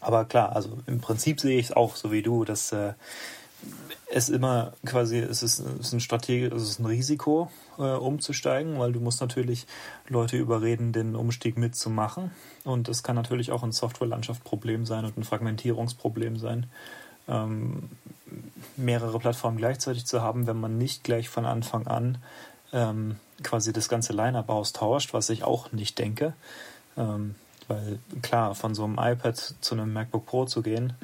[0.00, 2.94] Aber klar, also im Prinzip sehe ich es auch so wie du, dass äh,
[4.12, 8.78] es immer quasi, es ist, es ist ein Strategie, es ist ein Risiko, äh, umzusteigen,
[8.78, 9.66] weil du musst natürlich
[10.08, 12.32] Leute überreden, den Umstieg mitzumachen.
[12.64, 16.66] Und es kann natürlich auch ein Softwarelandschaft Problem sein und ein Fragmentierungsproblem sein,
[17.28, 17.88] ähm,
[18.76, 22.18] mehrere Plattformen gleichzeitig zu haben, wenn man nicht gleich von Anfang an
[22.72, 26.34] ähm, quasi das ganze Line-Up austauscht, was ich auch nicht denke.
[26.96, 27.36] Ähm,
[27.68, 30.94] weil klar, von so einem iPad zu einem MacBook Pro zu gehen,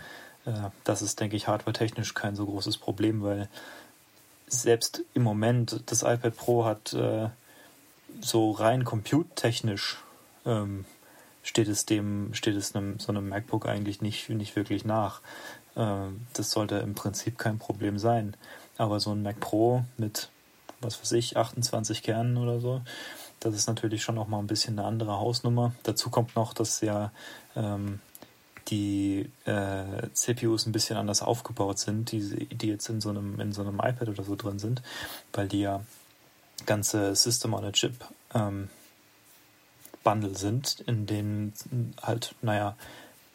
[0.85, 3.49] das ist, denke ich, hardware-technisch kein so großes Problem, weil
[4.47, 7.29] selbst im Moment das iPad Pro hat äh,
[8.21, 9.99] so rein compute-technisch
[10.45, 10.85] ähm,
[11.43, 15.21] steht es dem, steht es einem, so einem MacBook eigentlich nicht, nicht wirklich nach.
[15.75, 18.37] Äh, das sollte im Prinzip kein Problem sein.
[18.79, 20.31] Aber so ein Mac Pro mit,
[20.81, 22.83] was weiß ich, 28 Kernen oder so,
[23.41, 25.73] das ist natürlich schon noch mal ein bisschen eine andere Hausnummer.
[25.83, 27.13] Dazu kommt noch, dass ja
[27.55, 28.01] ähm,
[28.69, 33.53] die äh, CPUs ein bisschen anders aufgebaut sind, die, die jetzt in so einem in
[33.53, 34.83] so einem iPad oder so drin sind,
[35.33, 35.83] weil die ja
[36.65, 37.95] ganze System on a Chip
[38.35, 38.69] ähm,
[40.03, 41.53] Bundle sind, in denen
[42.01, 42.77] halt, naja,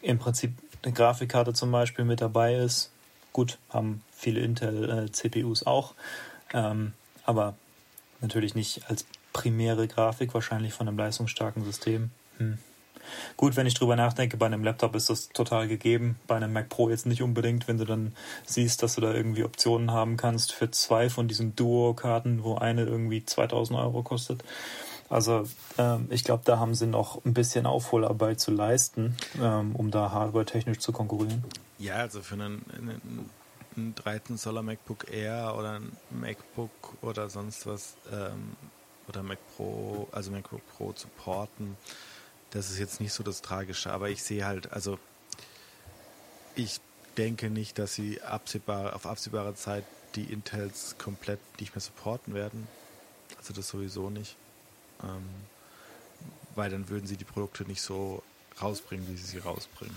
[0.02, 2.92] im Prinzip eine Grafikkarte zum Beispiel mit dabei ist.
[3.34, 5.94] Gut, haben viele Intel äh, auch,
[6.54, 6.94] Ähm,
[7.26, 7.56] aber
[8.20, 12.12] natürlich nicht als primäre Grafik, wahrscheinlich von einem leistungsstarken System.
[12.38, 12.58] Hm.
[13.38, 16.70] Gut, wenn ich drüber nachdenke, bei einem Laptop ist das total gegeben, bei einem Mac
[16.70, 20.54] Pro jetzt nicht unbedingt, wenn du dann siehst, dass du da irgendwie Optionen haben kannst
[20.54, 24.44] für zwei von diesen Duo-Karten, wo eine irgendwie 2000 Euro kostet.
[25.12, 25.44] Also
[25.78, 30.12] ähm, ich glaube, da haben sie noch ein bisschen Aufholarbeit zu leisten, ähm, um da
[30.12, 31.44] hardware-technisch zu konkurrieren.
[31.80, 33.30] Ja, also für einen, einen,
[33.76, 38.56] einen 13 Zoller MacBook Air oder ein MacBook oder sonst was ähm,
[39.10, 41.76] oder Mac Pro, also MacBook Pro zu porten,
[42.52, 43.92] das ist jetzt nicht so das Tragische.
[43.92, 45.00] Aber ich sehe halt, also
[46.56, 46.80] ich
[47.18, 49.84] denke nicht, dass sie absehbar, auf absehbare Zeit
[50.16, 52.68] die Intels komplett nicht mehr supporten werden.
[53.38, 54.36] Also das sowieso nicht.
[55.04, 55.26] Ähm,
[56.56, 58.22] weil dann würden sie die Produkte nicht so
[58.62, 59.96] rausbringen, wie sie sie rausbringen.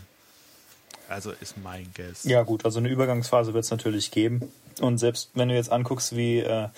[1.08, 2.24] Also ist mein Guess.
[2.24, 4.50] Ja gut, also eine Übergangsphase wird es natürlich geben.
[4.80, 6.68] Und selbst wenn du jetzt anguckst, wie äh,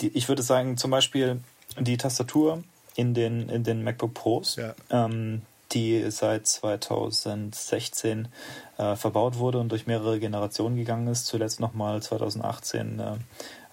[0.00, 1.40] die, ich würde sagen, zum Beispiel
[1.78, 2.64] die Tastatur
[2.96, 4.74] in den, in den MacBook Pros, ja.
[4.90, 8.28] ähm, die seit 2016
[8.78, 13.12] äh, verbaut wurde und durch mehrere Generationen gegangen ist, zuletzt nochmal 2018 äh,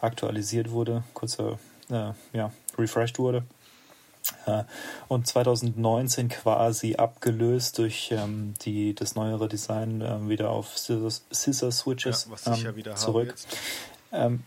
[0.02, 1.58] aktualisiert wurde, kurzer,
[1.90, 3.44] äh, ja, refreshed wurde.
[4.46, 4.64] Äh,
[5.08, 12.28] und 2019 quasi abgelöst durch ähm, die, das neuere Design äh, wieder auf Scissor, Switches
[12.46, 13.36] ja, ähm, ja zurück.
[14.12, 14.44] Ähm,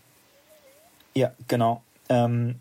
[1.13, 1.83] ja, genau.
[2.09, 2.59] Ähm,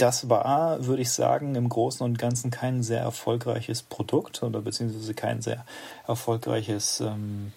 [0.00, 5.14] das war, würde ich sagen, im Großen und Ganzen kein sehr erfolgreiches Produkt oder beziehungsweise
[5.14, 5.64] kein sehr
[6.06, 7.52] erfolgreiches ähm,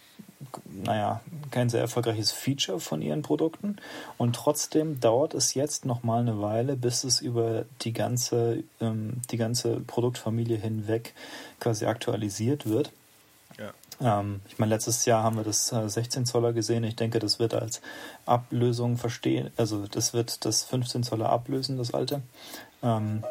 [0.66, 3.78] naja, kein sehr erfolgreiches Feature von ihren Produkten.
[4.18, 9.22] Und trotzdem dauert es jetzt noch mal eine Weile, bis es über die ganze, ähm,
[9.32, 11.14] die ganze Produktfamilie hinweg
[11.60, 12.92] quasi aktualisiert wird.
[14.02, 16.84] Ähm, ich meine, letztes Jahr haben wir das äh, 16 Zoller gesehen.
[16.84, 17.82] Ich denke, das wird als
[18.26, 22.22] Ablösung verstehen, also das wird das 15 Zoller ablösen, das alte.
[22.82, 23.24] Ähm,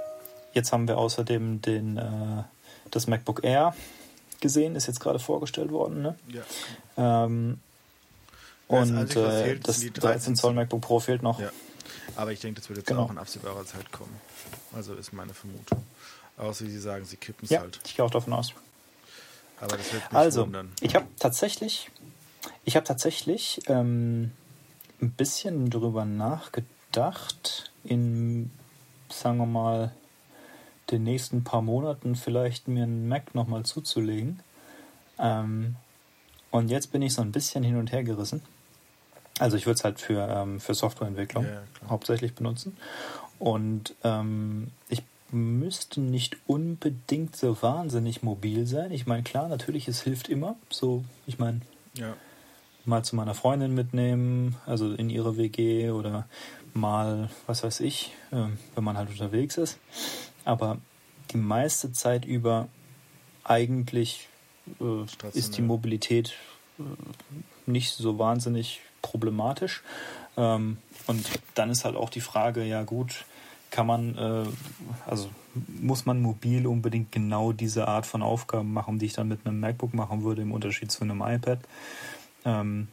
[0.53, 2.43] jetzt haben wir außerdem den, äh,
[2.91, 3.75] das MacBook Air
[4.41, 6.03] gesehen, ist jetzt gerade vorgestellt worden.
[6.03, 6.17] Ne?
[6.29, 7.25] Ja.
[7.25, 7.61] Ähm,
[8.69, 11.41] und äh, das 13 Zoll MacBook Pro fehlt noch.
[11.41, 11.51] Ja.
[12.17, 13.03] Aber ich denke, das wird jetzt genau.
[13.03, 14.15] auch in absehbarer Zeit kommen.
[14.75, 15.83] Also ist meine Vermutung.
[16.39, 17.81] Außer Sie sagen, Sie kippen es ja, halt.
[17.85, 18.55] Ich gehe auch davon aus.
[19.63, 20.73] Aber das wird mich also, wundern.
[20.81, 21.89] ich habe tatsächlich,
[22.65, 24.33] ich habe tatsächlich ähm,
[25.01, 28.51] ein bisschen drüber nachgedacht, in,
[29.09, 29.93] sagen wir mal,
[30.91, 34.41] den nächsten paar Monaten vielleicht mir einen Mac nochmal zuzulegen.
[35.21, 35.77] Ähm,
[36.51, 38.43] und jetzt bin ich so ein bisschen hin und her gerissen.
[39.39, 42.77] Also ich würde es halt für, ähm, für Softwareentwicklung ja, hauptsächlich benutzen.
[43.39, 48.93] Und ähm, ich müsste nicht unbedingt so wahnsinnig mobil sein.
[48.93, 50.57] Ich meine, klar, natürlich, es hilft immer.
[50.71, 51.61] So, ich meine,
[51.95, 52.15] ja.
[52.85, 56.27] mal zu meiner Freundin mitnehmen, also in ihre WG oder
[56.75, 59.79] mal, was weiß ich, äh, wenn man halt unterwegs ist
[60.45, 60.79] aber
[61.33, 62.69] die meiste Zeit über
[63.45, 64.29] eigentlich
[64.81, 66.35] äh, ist die Mobilität
[66.79, 66.83] äh,
[67.67, 69.83] nicht so wahnsinnig problematisch.
[70.37, 73.25] Ähm, und dann ist halt auch die Frage, ja gut,
[73.73, 74.45] kann man, äh,
[75.07, 75.29] also
[75.67, 79.59] muss man mobil unbedingt genau diese Art von Aufgaben machen, die ich dann mit einem
[79.59, 81.59] MacBook machen würde, im Unterschied zu einem iPad.
[82.45, 82.89] Ähm,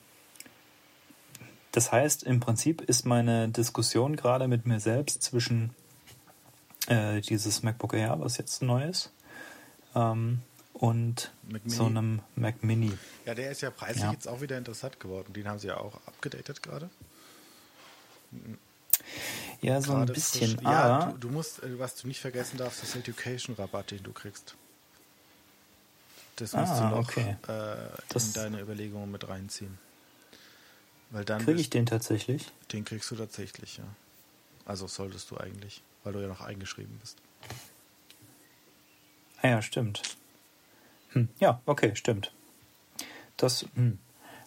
[1.71, 5.71] das heißt, im Prinzip ist meine Diskussion gerade mit mir selbst zwischen
[6.87, 9.11] äh, dieses MacBook Air, was jetzt neu ist.
[9.93, 10.39] Ähm,
[10.73, 11.33] und
[11.65, 12.93] so einem Mac Mini.
[13.25, 14.13] Ja, der ist ja preislich ja.
[14.13, 15.33] jetzt auch wieder interessant geworden.
[15.33, 16.89] Den haben sie ja auch abgedatet gerade.
[19.61, 20.51] Ja, so gerade ein bisschen.
[20.57, 20.63] Frisch.
[20.63, 24.55] Ja, du, du, musst, äh, was du nicht vergessen darfst, das Education-Rabatt, den du kriegst.
[26.37, 27.35] Das musst ah, du noch okay.
[27.47, 29.77] äh, in deine Überlegungen mit reinziehen.
[31.09, 32.45] Weil dann Kriege ich den tatsächlich?
[32.71, 33.83] Den kriegst du tatsächlich, ja.
[34.65, 37.17] Also solltest du eigentlich weil du ja noch eingeschrieben bist.
[39.41, 40.01] Ah ja, stimmt.
[41.09, 42.33] Hm, ja, okay, stimmt.
[43.37, 43.99] Das hm,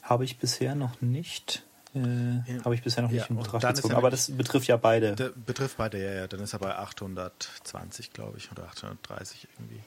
[0.03, 1.65] habe ich bisher noch nicht.
[1.95, 2.65] Äh, ja.
[2.65, 3.95] Habe ich bisher noch nicht ja, in Betracht gezogen.
[3.95, 5.33] Aber das betrifft ja beide.
[5.47, 6.27] Betrifft beide, ja, ja.
[6.27, 9.81] Dann ist er bei 820, glaube ich, oder 830 irgendwie.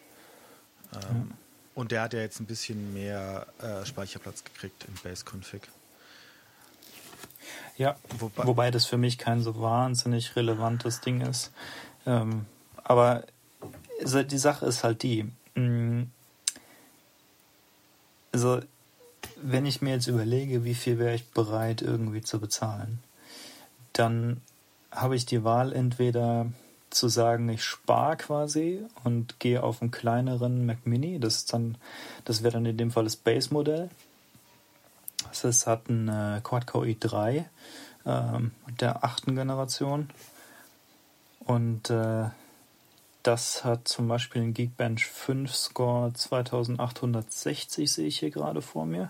[0.93, 1.35] Ähm, ja.
[1.73, 5.61] Und der hat ja jetzt ein bisschen mehr äh, Speicherplatz gekriegt im Base-Config.
[7.77, 11.51] Ja, wobei, wobei das für mich kein so wahnsinnig relevantes Ding ist.
[12.05, 12.45] Ähm,
[12.83, 13.25] aber
[14.01, 15.31] die Sache ist halt die.
[15.55, 16.03] Mm,
[18.31, 18.61] also,
[19.47, 22.99] wenn ich mir jetzt überlege, wie viel wäre ich bereit irgendwie zu bezahlen,
[23.93, 24.41] dann
[24.91, 26.47] habe ich die Wahl entweder
[26.89, 31.19] zu sagen, ich spare quasi und gehe auf einen kleineren Mac Mini.
[31.19, 31.77] Das dann,
[32.23, 33.89] das wäre dann in dem Fall das Base-Modell.
[35.31, 37.45] Es hat einen äh, Quad-Core i3
[38.05, 40.09] ähm, der achten Generation.
[41.39, 42.29] Und äh,
[43.25, 49.09] das hat zum Beispiel einen Geekbench 5 Score 2860, sehe ich hier gerade vor mir.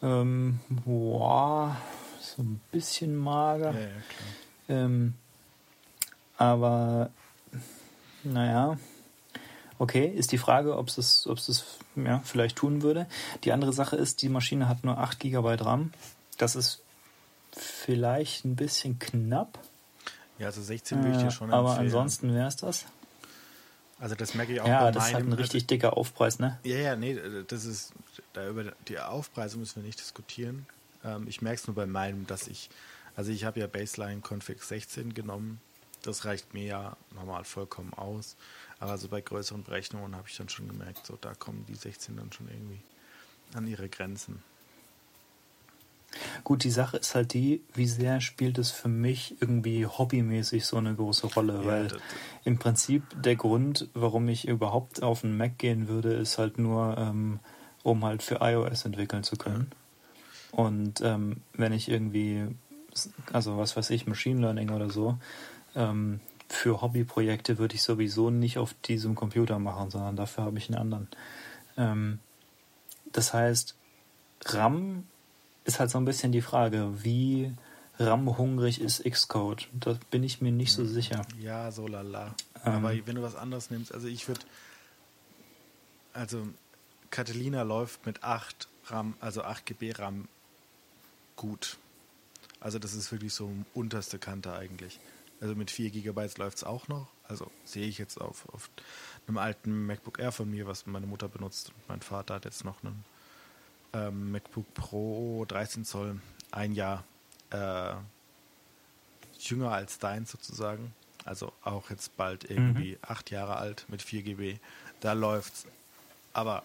[0.00, 0.20] Ja.
[0.20, 1.76] Ähm, boah,
[2.20, 3.72] so ein bisschen mager.
[3.72, 3.88] Ja, ja,
[4.68, 5.14] ähm,
[6.38, 7.10] aber
[8.24, 8.78] naja,
[9.78, 13.06] okay, ist die Frage, ob es ob es ja, vielleicht tun würde.
[13.44, 15.92] Die andere Sache ist, die Maschine hat nur 8 GB RAM.
[16.38, 16.82] Das ist
[17.52, 19.58] vielleicht ein bisschen knapp.
[20.38, 21.66] Ja, also 16 würde ich dir schon empfehlen.
[21.66, 22.86] Aber ansonsten wäre es das.
[24.00, 26.58] Also das merke ich auch ja, bei das ist halt ein richtig dicker Aufpreis, ne?
[26.62, 27.92] Ja, ja, nee, das ist,
[28.32, 30.66] da über die Aufpreise müssen wir nicht diskutieren.
[31.04, 32.70] Ähm, ich merke es nur bei meinem, dass ich,
[33.16, 35.60] also ich habe ja Baseline Config 16 genommen.
[36.02, 38.36] Das reicht mir ja normal vollkommen aus.
[38.78, 42.16] Aber so bei größeren Berechnungen habe ich dann schon gemerkt, so da kommen die 16
[42.16, 42.80] dann schon irgendwie
[43.54, 44.42] an ihre Grenzen.
[46.42, 50.76] Gut, die Sache ist halt die, wie sehr spielt es für mich irgendwie hobbymäßig so
[50.76, 51.88] eine große Rolle, ja, weil
[52.44, 56.96] im Prinzip der Grund, warum ich überhaupt auf einen Mac gehen würde, ist halt nur,
[56.98, 57.40] ähm,
[57.82, 59.70] um halt für iOS entwickeln zu können.
[59.70, 60.58] Ja.
[60.58, 62.46] Und ähm, wenn ich irgendwie,
[63.32, 65.18] also was weiß ich, Machine Learning oder so,
[65.74, 70.68] ähm, für Hobbyprojekte würde ich sowieso nicht auf diesem Computer machen, sondern dafür habe ich
[70.68, 71.08] einen anderen.
[71.76, 72.18] Ähm,
[73.12, 73.76] das heißt,
[74.46, 75.04] RAM
[75.68, 77.52] ist halt so ein bisschen die Frage, wie
[77.98, 79.68] RAM-hungrig ist Xcode?
[79.72, 80.88] Da bin ich mir nicht so hm.
[80.88, 81.22] sicher.
[81.38, 82.34] Ja, so lala.
[82.64, 84.40] Ähm, Aber wenn du was anderes nimmst, also ich würde,
[86.14, 86.48] also
[87.10, 90.28] Catalina läuft mit 8 RAM, also 8 GB RAM
[91.36, 91.76] gut.
[92.60, 94.98] Also das ist wirklich so unterste Kante eigentlich.
[95.40, 97.08] Also mit 4 GB läuft es auch noch.
[97.24, 98.70] Also sehe ich jetzt auf, auf
[99.26, 101.68] einem alten MacBook Air von mir, was meine Mutter benutzt.
[101.68, 103.04] Und mein Vater hat jetzt noch einen
[103.92, 106.20] ähm, MacBook Pro 13 Zoll,
[106.50, 107.04] ein Jahr
[107.50, 107.94] äh,
[109.38, 110.94] jünger als dein sozusagen.
[111.24, 112.98] Also auch jetzt bald irgendwie mhm.
[113.02, 114.58] acht Jahre alt mit 4 GB.
[115.00, 115.66] Da läuft's.
[116.32, 116.64] Aber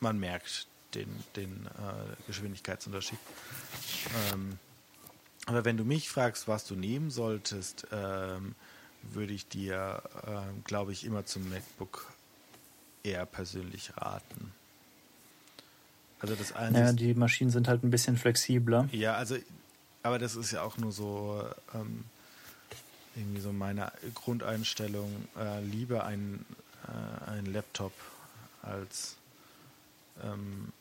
[0.00, 3.18] man merkt den, den äh, Geschwindigkeitsunterschied.
[4.32, 4.58] Ähm,
[5.46, 8.54] aber wenn du mich fragst, was du nehmen solltest, ähm,
[9.02, 12.06] würde ich dir, äh, glaube ich, immer zum MacBook
[13.02, 14.52] eher persönlich raten.
[16.20, 18.88] Also das eine ja, die Maschinen sind halt ein bisschen flexibler.
[18.92, 19.36] Ja, also,
[20.02, 21.42] aber das ist ja auch nur so
[21.74, 22.04] ähm,
[23.16, 25.10] irgendwie so meine Grundeinstellung.
[25.38, 26.44] Äh, lieber ein,
[26.86, 27.92] äh, ein Laptop
[28.62, 29.16] als
[30.22, 30.72] ähm,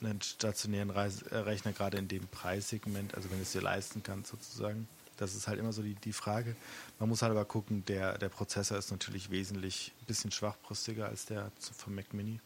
[0.00, 4.02] einen stationären Reise, äh, Rechner, gerade in dem Preissegment, also wenn du es dir leisten
[4.02, 4.88] kannst sozusagen.
[5.18, 6.56] Das ist halt immer so die, die Frage.
[6.98, 11.26] Man muss halt aber gucken, der, der Prozessor ist natürlich wesentlich ein bisschen schwachbrüstiger als
[11.26, 12.40] der vom Mac Mini.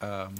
[0.00, 0.34] Ähm,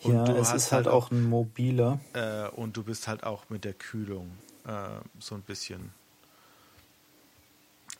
[0.00, 2.00] ja, es ist halt, halt auch ein mobiler.
[2.14, 4.30] Äh, und du bist halt auch mit der Kühlung
[4.66, 4.72] äh,
[5.18, 5.92] so ein bisschen,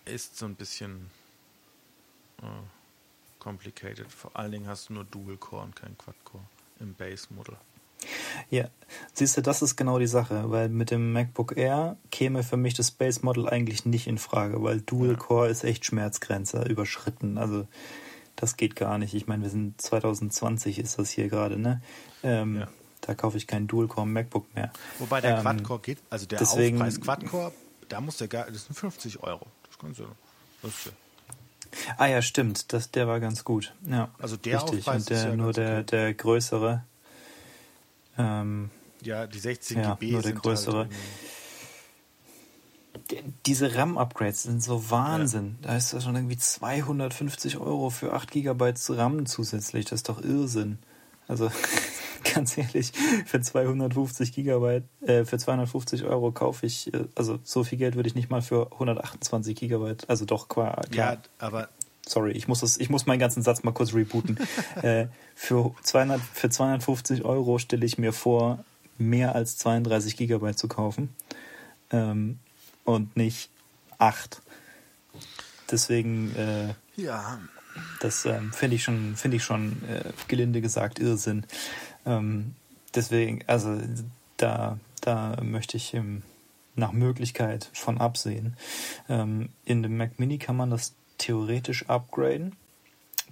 [0.05, 1.11] ist so ein bisschen
[2.41, 2.47] äh,
[3.39, 4.11] complicated.
[4.11, 6.45] Vor allen Dingen hast du nur Dual-Core und kein Quad-Core
[6.81, 7.57] im Base-Model.
[8.51, 8.69] Ja,
[9.13, 12.75] siehst du, das ist genau die Sache, weil mit dem MacBook Air käme für mich
[12.75, 15.53] das Base Model eigentlich nicht in Frage, weil Dual Core ja.
[15.53, 17.39] ist echt Schmerzgrenze überschritten.
[17.39, 17.69] Also
[18.37, 19.15] das geht gar nicht.
[19.15, 21.81] Ich meine, wir sind 2020 ist das hier gerade, ne?
[22.23, 22.69] Ähm, ja.
[23.01, 24.73] Da kaufe ich keinen Dual-Core MacBook mehr.
[24.99, 27.53] Wobei der ähm, Quad-Core geht, also der deswegen, Aufpreis Quad-Core,
[27.89, 29.47] da muss der gar, das sind 50 Euro.
[29.69, 30.07] Das kannst du,
[30.63, 30.93] das ist
[31.97, 33.75] Ah ja, stimmt, das, der war ganz gut.
[33.87, 34.81] Ja, also der richtig.
[34.81, 35.85] Aufpreis Und der, ist ja nur der, okay.
[35.85, 36.85] der größere.
[38.19, 38.71] Ähm,
[39.03, 40.79] ja, die 16 ja, GB nur der größere.
[40.81, 40.91] Halt
[43.47, 45.57] diese RAM-Upgrades sind so Wahnsinn.
[45.63, 45.69] Ja.
[45.69, 49.87] Da ist das schon irgendwie 250 Euro für 8 GB RAM zusätzlich.
[49.87, 50.79] Das ist doch Irrsinn.
[51.29, 51.51] Also
[52.35, 52.93] ganz ehrlich,
[53.27, 58.09] für 250 Gigabyte, äh, für 250 Euro kaufe ich, äh, also so viel Geld würde
[58.09, 60.83] ich nicht mal für 128 Gigabyte, also doch klar.
[60.93, 61.69] Ja, aber
[62.07, 64.39] sorry, ich muss das, ich muss meinen ganzen Satz mal kurz rebooten.
[64.83, 68.65] äh, für 200, für 250 Euro stelle ich mir vor,
[68.99, 71.15] mehr als 32 Gigabyte zu kaufen.
[71.91, 72.39] Ähm,
[72.85, 73.51] und nicht
[73.99, 74.43] acht.
[75.71, 77.41] Deswegen, äh, ja.
[78.01, 81.47] das ähm, finde ich schon, finde ich schon äh, gelinde gesagt Irrsinn.
[82.05, 82.55] Ähm,
[82.95, 83.81] deswegen, also
[84.37, 86.23] da, da möchte ich ähm,
[86.75, 88.57] nach Möglichkeit von absehen.
[89.09, 92.57] Ähm, in dem Mac Mini kann man das theoretisch upgraden,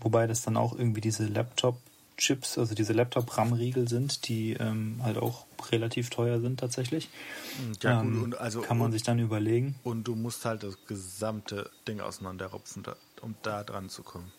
[0.00, 1.78] wobei das dann auch irgendwie diese Laptop
[2.20, 7.08] Chips, also diese Laptop-RAM-Riegel sind, die ähm, halt auch relativ teuer sind tatsächlich.
[7.82, 9.74] Ja, ähm, und also, kann man und, sich dann überlegen.
[9.82, 12.84] Und du musst halt das gesamte Ding auseinanderrupfen,
[13.22, 14.30] um da dran zu kommen.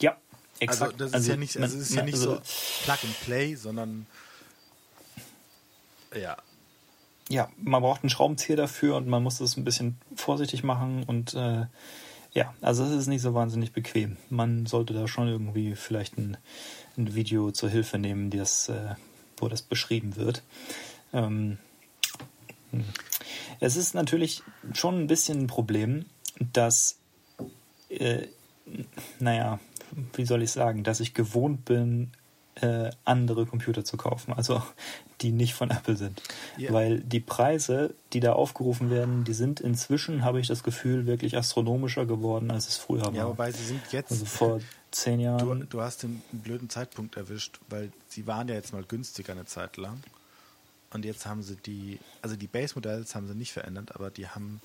[0.00, 0.20] Ja, also,
[0.60, 0.92] exakt.
[0.92, 2.40] Also das ist also, ja nicht, also ist ja nicht also, so
[2.84, 4.06] Plug and Play, sondern
[6.14, 6.36] ja.
[7.28, 11.34] ja, man braucht einen Schraubenzieher dafür und man muss das ein bisschen vorsichtig machen und
[11.34, 11.66] äh,
[12.38, 14.16] ja, also es ist nicht so wahnsinnig bequem.
[14.30, 16.36] Man sollte da schon irgendwie vielleicht ein,
[16.96, 18.94] ein Video zur Hilfe nehmen, das, äh,
[19.38, 20.44] wo das beschrieben wird.
[21.12, 21.58] Ähm,
[22.70, 22.84] hm.
[23.58, 26.04] es ist natürlich schon ein bisschen ein Problem,
[26.52, 27.00] dass,
[27.88, 28.28] äh,
[29.18, 29.58] naja,
[30.14, 32.12] wie soll ich sagen, dass ich gewohnt bin,
[32.60, 34.62] äh, andere Computer zu kaufen, also
[35.20, 36.22] die nicht von Apple sind.
[36.58, 36.72] Yeah.
[36.72, 41.36] Weil die Preise, die da aufgerufen werden, die sind inzwischen, habe ich das Gefühl, wirklich
[41.36, 43.14] astronomischer geworden, als es früher war.
[43.14, 44.10] Ja, wobei sie sind jetzt.
[44.10, 45.60] Also vor zehn Jahren.
[45.60, 49.44] Du, du hast den blöden Zeitpunkt erwischt, weil sie waren ja jetzt mal günstiger eine
[49.44, 50.02] Zeit lang.
[50.90, 54.60] Und jetzt haben sie die, also die Base-Modells haben sie nicht verändert, aber die haben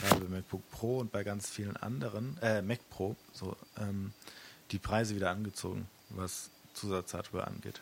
[0.00, 4.12] gerade bei MacBook Pro und bei ganz vielen anderen, äh, Mac Pro, so, ähm,
[4.70, 7.80] die Preise wieder angezogen, was Zusatzhardware angeht.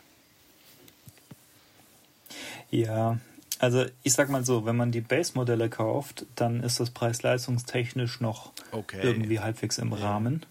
[2.69, 3.19] Ja,
[3.59, 8.51] also ich sag mal so, wenn man die Base-Modelle kauft, dann ist das preis-leistungstechnisch noch
[8.71, 8.99] okay.
[9.03, 9.97] irgendwie halbwegs im ja.
[9.97, 10.45] Rahmen.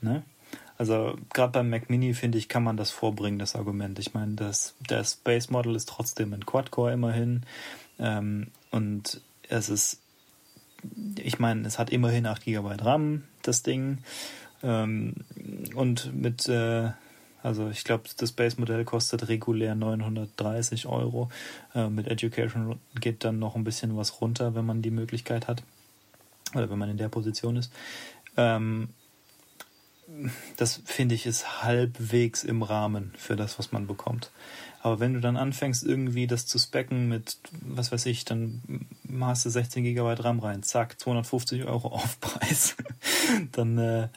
[0.00, 0.22] Ne?
[0.78, 3.98] Also gerade beim Mac Mini finde ich, kann man das vorbringen, das Argument.
[3.98, 7.42] Ich meine, das, das Base Model ist trotzdem ein Quad-Core immerhin.
[7.98, 10.00] Ähm, und es ist,
[11.16, 13.98] ich meine, es hat immerhin 8 GB RAM, das Ding.
[14.62, 15.14] Ähm,
[15.74, 16.90] und mit äh,
[17.44, 21.28] also ich glaube, das Base-Modell kostet regulär 930 Euro.
[21.74, 25.62] Äh, mit Education geht dann noch ein bisschen was runter, wenn man die Möglichkeit hat.
[26.54, 27.70] Oder wenn man in der Position ist.
[28.38, 28.88] Ähm,
[30.56, 34.30] das finde ich ist halbwegs im Rahmen für das, was man bekommt.
[34.80, 38.86] Aber wenn du dann anfängst, irgendwie das zu specken mit, was weiß ich, dann
[39.20, 42.76] hast du 16 GB RAM rein, zack, 250 Euro Aufpreis.
[43.52, 44.08] dann äh,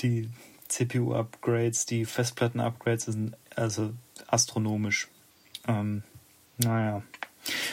[0.00, 0.28] die,
[0.68, 3.92] CPU-Upgrades, die Festplatten-Upgrades sind also
[4.26, 5.08] astronomisch.
[5.66, 6.02] Ähm,
[6.58, 7.02] naja.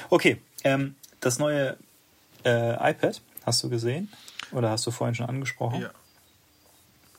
[0.10, 1.77] Okay, ähm, das neue
[2.45, 4.12] äh, iPad hast du gesehen?
[4.51, 5.82] Oder hast du vorhin schon angesprochen?
[5.82, 5.91] Ja.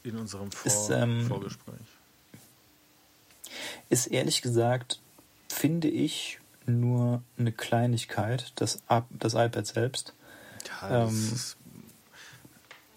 [0.03, 1.75] In unserem Vor ist, ähm, Vorgespräch.
[3.89, 5.01] Ist ehrlich gesagt,
[5.49, 10.15] finde ich, nur eine Kleinigkeit, das, das iPad selbst.
[10.67, 11.57] Ja, ähm, ist,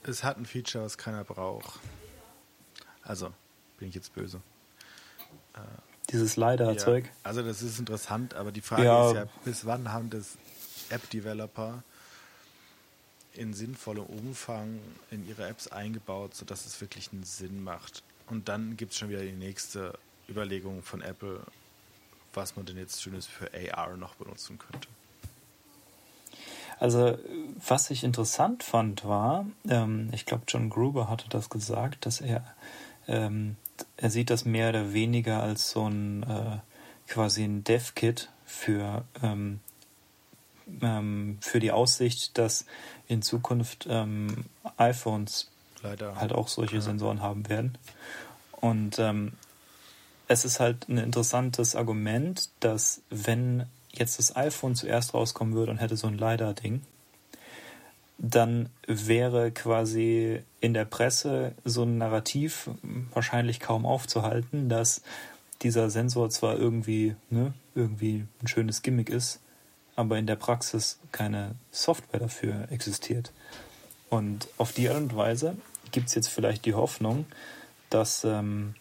[0.03, 1.79] es hat ein Feature, was keiner braucht.
[3.07, 3.33] Also,
[3.79, 4.41] bin ich jetzt böse.
[5.53, 5.59] Äh,
[6.11, 7.05] Dieses Leider-Zeug.
[7.05, 9.07] Ja, also, das ist interessant, aber die Frage ja.
[9.07, 10.37] ist ja, bis wann haben das
[10.89, 11.83] App-Developer
[13.33, 14.79] in sinnvollem Umfang
[15.11, 18.03] in ihre Apps eingebaut, sodass es wirklich einen Sinn macht?
[18.29, 21.41] Und dann gibt es schon wieder die nächste Überlegung von Apple,
[22.33, 24.87] was man denn jetzt Schönes für AR noch benutzen könnte.
[26.79, 27.17] Also,
[27.65, 32.43] was ich interessant fand, war, ähm, ich glaube, John Gruber hatte das gesagt, dass er
[33.07, 33.55] ähm,
[33.95, 36.57] er sieht das mehr oder weniger als so ein äh,
[37.07, 39.59] quasi ein Dev-Kit für, ähm,
[40.81, 42.65] ähm, für die Aussicht, dass
[43.07, 44.45] in Zukunft ähm,
[44.77, 45.49] iPhones
[45.83, 46.15] Leider.
[46.15, 46.81] halt auch solche ja.
[46.81, 47.77] Sensoren haben werden.
[48.51, 49.33] Und ähm,
[50.27, 55.77] es ist halt ein interessantes Argument, dass wenn jetzt das iPhone zuerst rauskommen würde und
[55.77, 56.81] hätte so ein LiDAR-Ding,
[58.17, 62.69] dann wäre quasi in der Presse so ein Narrativ
[63.13, 65.01] wahrscheinlich kaum aufzuhalten, dass
[65.61, 69.39] dieser Sensor zwar irgendwie, ne, irgendwie ein schönes Gimmick ist,
[69.95, 73.31] aber in der Praxis keine Software dafür existiert.
[74.09, 75.55] Und auf die Art und Weise
[75.91, 77.25] gibt es jetzt vielleicht die Hoffnung,
[77.89, 78.75] dass ähm,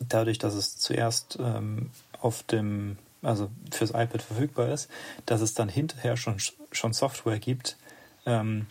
[0.00, 4.88] dadurch, dass es zuerst ähm, auf dem, also fürs iPad verfügbar ist,
[5.26, 6.36] dass es dann hinterher schon,
[6.72, 7.76] schon Software gibt,
[8.26, 8.66] ähm,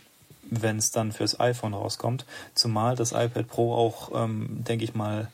[0.50, 2.24] wenn es dann fürs iPhone rauskommt.
[2.54, 5.28] Zumal das iPad Pro auch, ähm, denke ich mal,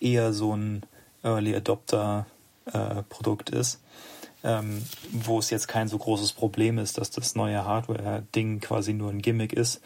[0.00, 0.82] eher so ein
[1.22, 2.26] Early Adopter
[2.66, 3.80] äh, Produkt ist,
[4.44, 9.10] ähm, wo es jetzt kein so großes Problem ist, dass das neue Hardware-Ding quasi nur
[9.10, 9.80] ein Gimmick ist.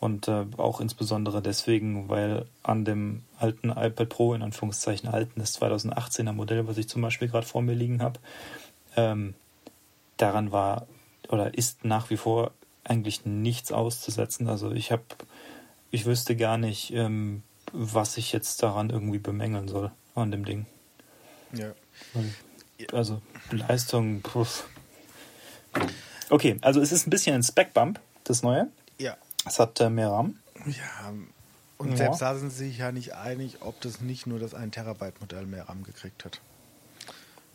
[0.00, 5.58] Und äh, auch insbesondere deswegen, weil an dem alten iPad Pro, in Anführungszeichen alten, das
[5.58, 8.20] 2018er Modell, was ich zum Beispiel gerade vor mir liegen habe,
[8.96, 9.34] ähm,
[10.18, 10.86] daran war
[11.28, 12.50] oder ist nach wie vor
[12.84, 14.48] eigentlich nichts auszusetzen.
[14.48, 15.04] Also ich habe,
[15.90, 20.66] ich wüsste gar nicht, ähm, was ich jetzt daran irgendwie bemängeln soll an dem Ding.
[21.52, 21.72] Ja.
[22.92, 23.20] Also
[23.50, 24.20] Leistung.
[24.22, 24.68] Puff.
[26.30, 28.68] Okay, also es ist ein bisschen ein Spec-Bump, das neue.
[28.98, 29.16] Ja.
[29.46, 30.38] Es hat äh, mehr RAM.
[30.66, 31.12] Ja.
[31.78, 31.96] Und ja.
[31.96, 35.20] selbst da sind sie sich ja nicht einig, ob das nicht nur das 1 Terabyte
[35.20, 36.40] Modell mehr RAM gekriegt hat.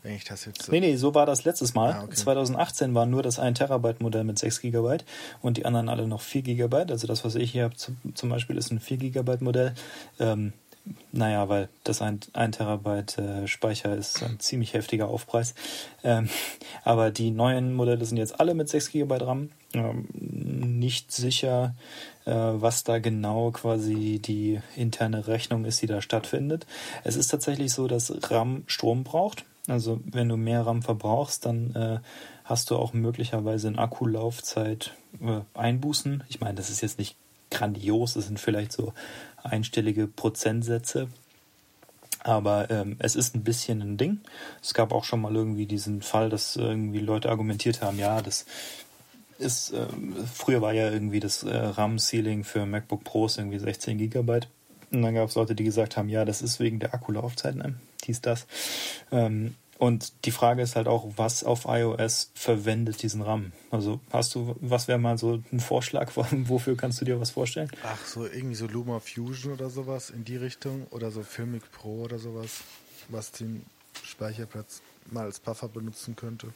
[0.10, 0.72] Wenn ich das jetzt.
[0.72, 1.94] Nee, nee, so war das letztes Mal.
[1.94, 2.16] Ah, okay.
[2.16, 4.98] 2018 war nur das 1 Terabyte Modell mit 6 GB
[5.44, 6.76] und die anderen alle noch 4 GB.
[6.90, 9.76] Also das, was ich hier habe zum Beispiel, ist ein 4 GB Modell.
[10.20, 10.54] Ähm,
[11.12, 15.54] naja, weil das ein, ein Terabyte äh, Speicher ist ein ziemlich heftiger Aufpreis.
[16.04, 16.28] Ähm,
[16.84, 19.50] aber die neuen Modelle sind jetzt alle mit 6 GB RAM.
[19.76, 21.76] Ähm, nicht sicher,
[22.26, 26.66] äh, was da genau quasi die interne Rechnung ist, die da stattfindet.
[27.04, 29.46] Es ist tatsächlich so, dass RAM Strom braucht.
[29.68, 32.00] Also wenn du mehr RAM verbrauchst, dann äh,
[32.44, 36.24] hast du auch möglicherweise in Akkulaufzeit äh, Einbußen.
[36.30, 37.16] Ich meine, das ist jetzt nicht
[37.52, 38.94] grandios, das sind vielleicht so
[39.44, 41.08] einstellige Prozentsätze.
[42.24, 44.20] Aber ähm, es ist ein bisschen ein Ding.
[44.62, 48.46] Es gab auch schon mal irgendwie diesen Fall, dass irgendwie Leute argumentiert haben, ja, das
[49.38, 54.50] ist, ähm, früher war ja irgendwie das äh, RAM-Ceiling für MacBook Pros irgendwie 16 Gigabyte.
[54.92, 57.76] Und dann gab es Leute, die gesagt haben, ja, das ist wegen der Akkulaufzeit, ne?
[58.10, 58.48] Dies, das.
[59.12, 63.54] Ähm, und die Frage ist halt auch, was auf iOS verwendet diesen RAM?
[63.72, 67.72] Also hast du, was wäre mal so ein Vorschlag, wofür kannst du dir was vorstellen?
[67.84, 72.02] Ach, so irgendwie so Luma Fusion oder sowas in die Richtung oder so Filmic Pro
[72.02, 72.60] oder sowas,
[73.08, 73.66] was den
[74.04, 74.82] Speicherplatz
[75.12, 76.48] mal als Buffer benutzen könnte.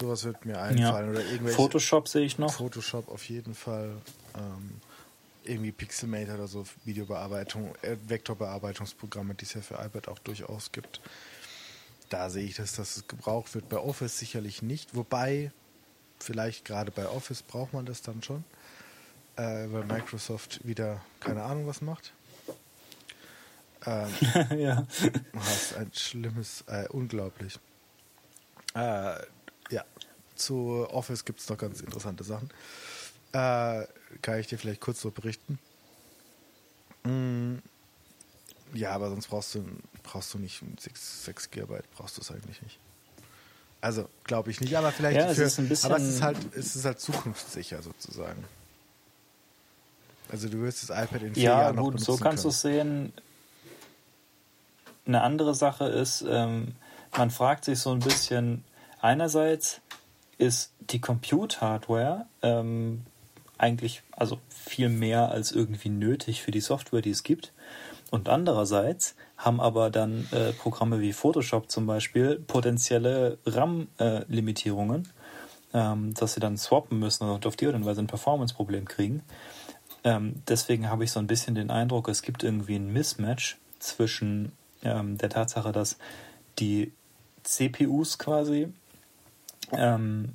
[0.00, 1.06] Sowas wird mir einfallen.
[1.06, 1.10] Ja.
[1.12, 2.52] Oder irgendwelche Photoshop sehe ich noch.
[2.52, 3.90] Photoshop auf jeden Fall.
[4.36, 4.80] Ähm,
[5.46, 11.00] irgendwie Pixelmator oder so Videobearbeitung, äh, Vektorbearbeitungsprogramme, die es ja für iPad auch durchaus gibt
[12.08, 13.68] da sehe ich, dass das gebraucht wird.
[13.68, 15.52] Bei Office sicherlich nicht, wobei
[16.18, 18.44] vielleicht gerade bei Office braucht man das dann schon,
[19.36, 22.12] äh, weil Microsoft wieder keine Ahnung was macht.
[23.84, 24.10] Ähm,
[24.58, 24.84] ja.
[25.00, 27.60] Du hast ein schlimmes, äh, unglaublich.
[28.74, 29.14] Äh,
[29.70, 29.84] ja,
[30.34, 32.50] zu Office gibt es noch ganz interessante Sachen.
[33.32, 33.84] Äh,
[34.22, 35.58] kann ich dir vielleicht kurz so berichten.
[37.04, 37.56] Mm,
[38.74, 39.64] ja, aber sonst brauchst du,
[40.02, 42.78] brauchst du nicht 6, 6 GB, brauchst du es eigentlich nicht.
[43.80, 46.74] Also, glaube ich nicht, aber vielleicht ja, für, es ist aber es ist halt, es
[46.74, 48.44] ist halt zukunftssicher sozusagen.
[50.28, 52.62] Also du wirst das iPad in vier ja, Jahren noch gut, so kannst du es
[52.62, 53.12] sehen.
[55.06, 56.74] Eine andere Sache ist, ähm,
[57.16, 58.64] man fragt sich so ein bisschen,
[59.00, 59.80] einerseits
[60.38, 63.04] ist die Compute-Hardware ähm,
[63.58, 67.52] eigentlich also viel mehr als irgendwie nötig für die Software, die es gibt.
[68.10, 75.08] Und andererseits haben aber dann äh, Programme wie Photoshop zum Beispiel potenzielle RAM-Limitierungen,
[75.72, 78.86] äh, ähm, dass sie dann swappen müssen und auf die Art und Weise ein Performance-Problem
[78.86, 79.22] kriegen.
[80.04, 84.52] Ähm, deswegen habe ich so ein bisschen den Eindruck, es gibt irgendwie ein Mismatch zwischen
[84.84, 85.98] ähm, der Tatsache, dass
[86.58, 86.92] die
[87.42, 88.68] CPUs quasi
[89.72, 90.34] ähm,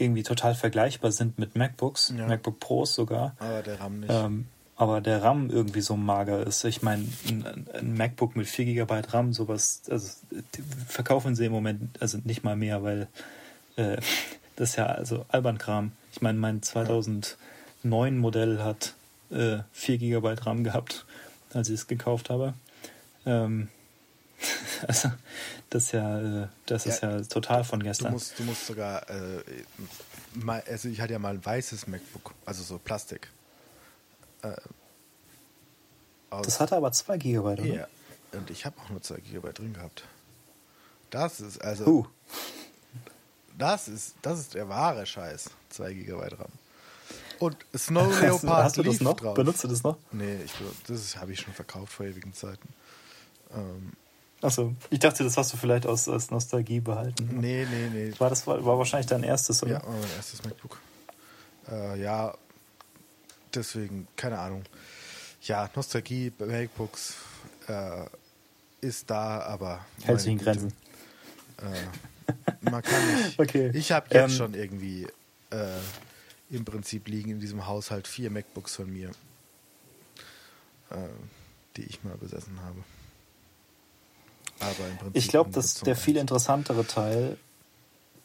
[0.00, 2.26] irgendwie total vergleichbar sind mit MacBooks, ja.
[2.26, 3.36] MacBook Pros sogar.
[3.38, 4.12] Aber der RAM nicht.
[4.12, 4.46] Ähm,
[4.76, 6.64] aber der RAM irgendwie so mager ist.
[6.64, 10.08] Ich meine, ein, ein, MacBook mit 4 GB RAM, sowas, also
[10.88, 13.08] verkaufen sie im Moment also nicht mal mehr, weil
[13.76, 13.98] äh,
[14.56, 15.92] das ist ja also Albernkram.
[16.12, 17.36] Ich meine, mein 2009
[18.16, 18.94] Modell hat
[19.30, 21.04] äh, 4 GB RAM gehabt,
[21.52, 22.54] als ich es gekauft habe.
[23.26, 23.68] Ähm,
[24.86, 25.10] also
[25.70, 28.08] das ist ja, äh, das ja, ist ja total von gestern.
[28.08, 29.42] Du musst, du musst sogar, äh,
[30.34, 33.28] mal, also ich hatte ja mal ein weißes MacBook, also so Plastik.
[34.42, 34.52] Äh,
[36.30, 37.64] das hatte aber 2 GB, oder?
[37.64, 37.88] Ja,
[38.32, 40.04] und ich habe auch nur 2 GB drin gehabt.
[41.10, 41.86] Das ist also.
[41.86, 42.06] Uh.
[43.58, 45.50] Das ist, das ist der wahre Scheiß.
[45.70, 46.52] 2 GB RAM.
[47.40, 49.16] Und Snow Leopard hast du das noch?
[49.16, 49.34] Drauf.
[49.34, 49.96] Benutzt du das noch?
[50.12, 50.52] Nee, ich,
[50.86, 52.68] das habe ich schon verkauft vor ewigen Zeiten.
[53.54, 53.92] Ähm,
[54.42, 57.28] Achso, ich dachte, das hast du vielleicht aus, aus Nostalgie behalten.
[57.40, 58.12] Nee, nee, nee.
[58.18, 59.72] War das war, war wahrscheinlich dein erstes, oder?
[59.72, 60.80] Ja, mein erstes MacBook.
[61.70, 62.34] Äh, ja,
[63.54, 64.64] deswegen, keine Ahnung.
[65.42, 67.16] Ja, Nostalgie bei MacBooks
[67.68, 68.06] äh,
[68.80, 69.84] ist da, aber.
[70.02, 70.72] Hält sich in Grenzen.
[71.58, 72.32] Äh,
[72.70, 73.38] man kann nicht.
[73.38, 73.70] okay.
[73.74, 75.06] Ich habe jetzt ähm, schon irgendwie
[75.50, 75.78] äh,
[76.50, 79.10] im Prinzip liegen in diesem Haushalt vier MacBooks von mir,
[80.90, 80.96] äh,
[81.76, 82.82] die ich mal besessen habe.
[85.12, 87.36] Ich glaube, dass der viel interessantere Teil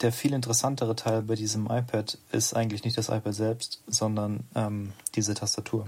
[0.01, 4.93] der viel interessantere Teil bei diesem iPad ist eigentlich nicht das iPad selbst, sondern ähm,
[5.15, 5.87] diese Tastatur.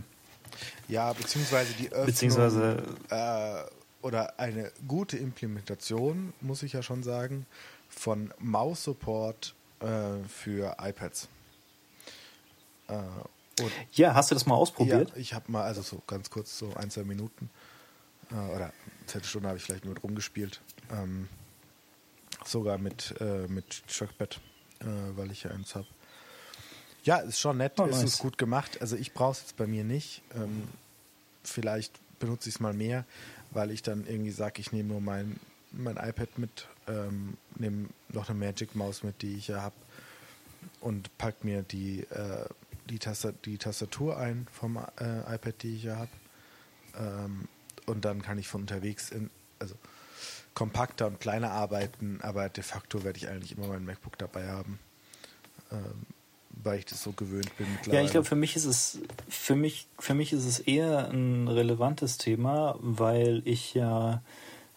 [0.87, 7.45] Ja, beziehungsweise die Öffnung beziehungsweise, äh, oder eine gute Implementation, muss ich ja schon sagen,
[7.89, 9.85] von Maus-Support äh,
[10.27, 11.27] für iPads.
[12.87, 12.95] Äh,
[13.91, 15.09] ja, hast du das mal ausprobiert?
[15.09, 17.49] Ja, ich habe mal, also so ganz kurz, so ein, zwei Minuten
[18.31, 18.73] äh, oder eine
[19.07, 20.61] Viertelstunde habe ich vielleicht nur rumgespielt.
[20.91, 21.27] Ähm,
[22.45, 24.39] sogar mit, äh, mit Trackpad,
[24.79, 25.87] äh, weil ich ja eins habe.
[27.03, 28.17] Ja, ist schon nett, oh, ist nice.
[28.19, 28.81] gut gemacht.
[28.81, 30.21] Also ich brauche es jetzt bei mir nicht.
[30.35, 30.67] Ähm,
[31.43, 33.05] vielleicht benutze ich es mal mehr,
[33.51, 35.39] weil ich dann irgendwie sage, ich nehme nur mein,
[35.71, 39.75] mein iPad mit, ähm, nehme noch eine Magic Maus mit, die ich ja habe
[40.81, 42.45] und pack mir die, äh,
[42.89, 46.11] die, Tastatur, die Tastatur ein vom äh, iPad, die ich ja habe.
[46.97, 47.47] Ähm,
[47.87, 49.75] und dann kann ich von unterwegs in, also
[50.53, 54.79] kompakter und kleiner arbeiten, aber de facto werde ich eigentlich immer mein MacBook dabei haben.
[55.71, 56.05] Ähm,
[56.63, 57.67] weil ich das so gewöhnt bin.
[57.91, 61.47] Ja, ich glaube, für mich ist es für mich für mich ist es eher ein
[61.47, 64.21] relevantes Thema, weil ich ja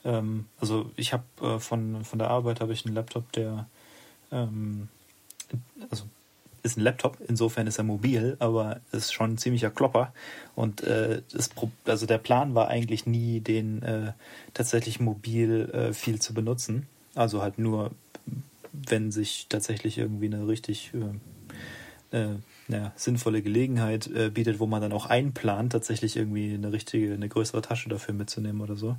[0.05, 3.67] ähm, also ich habe äh, von von der Arbeit habe ich einen Laptop, der
[4.31, 4.89] ähm,
[5.91, 6.05] also
[6.63, 10.13] ist ein Laptop, insofern ist er mobil, aber ist schon ein ziemlicher Klopper.
[10.55, 11.51] Und äh, das,
[11.85, 14.13] also der Plan war eigentlich nie, den äh,
[14.55, 16.87] tatsächlich mobil äh, viel zu benutzen.
[17.15, 17.91] Also halt nur,
[18.73, 22.37] wenn sich tatsächlich irgendwie eine richtig äh, äh,
[22.69, 27.29] ja, sinnvolle Gelegenheit äh, bietet, wo man dann auch einplant, tatsächlich irgendwie eine richtige, eine
[27.29, 28.97] größere Tasche dafür mitzunehmen oder so.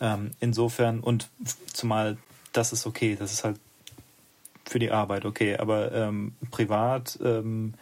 [0.00, 1.28] Ähm, insofern, und
[1.72, 2.16] zumal
[2.52, 3.58] das ist okay, das ist halt
[4.66, 7.74] für die Arbeit, okay, aber ähm, privat ähm,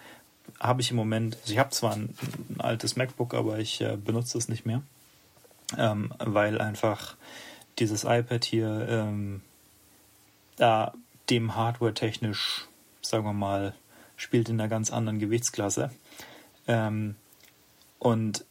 [0.61, 2.15] habe ich im Moment, also ich habe zwar ein,
[2.51, 4.83] ein, altes MacBook, aber ich äh, benutze es nicht mehr,
[5.79, 7.17] ähm, weil einfach
[7.79, 9.43] dieses iPad hier ähm,
[10.57, 10.93] da
[11.31, 12.67] dem Hardware technisch,
[13.01, 13.75] sagen wir mal,
[14.17, 15.91] spielt in einer ganz anderen Gewichtsklasse.
[16.67, 17.17] Ähm,
[17.99, 18.45] und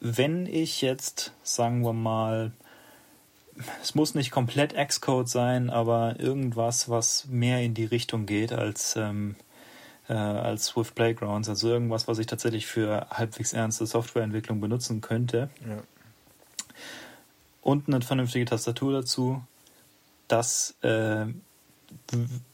[0.00, 2.52] wenn ich jetzt, sagen wir mal,
[3.82, 8.96] es muss nicht komplett Xcode sein, aber irgendwas, was mehr in die Richtung geht als,
[8.96, 9.36] ähm,
[10.08, 15.50] äh, als Swift Playgrounds, also irgendwas, was ich tatsächlich für halbwegs ernste Softwareentwicklung benutzen könnte.
[15.68, 15.82] Ja.
[17.62, 19.42] Und eine vernünftige Tastatur dazu,
[20.28, 21.26] das, äh,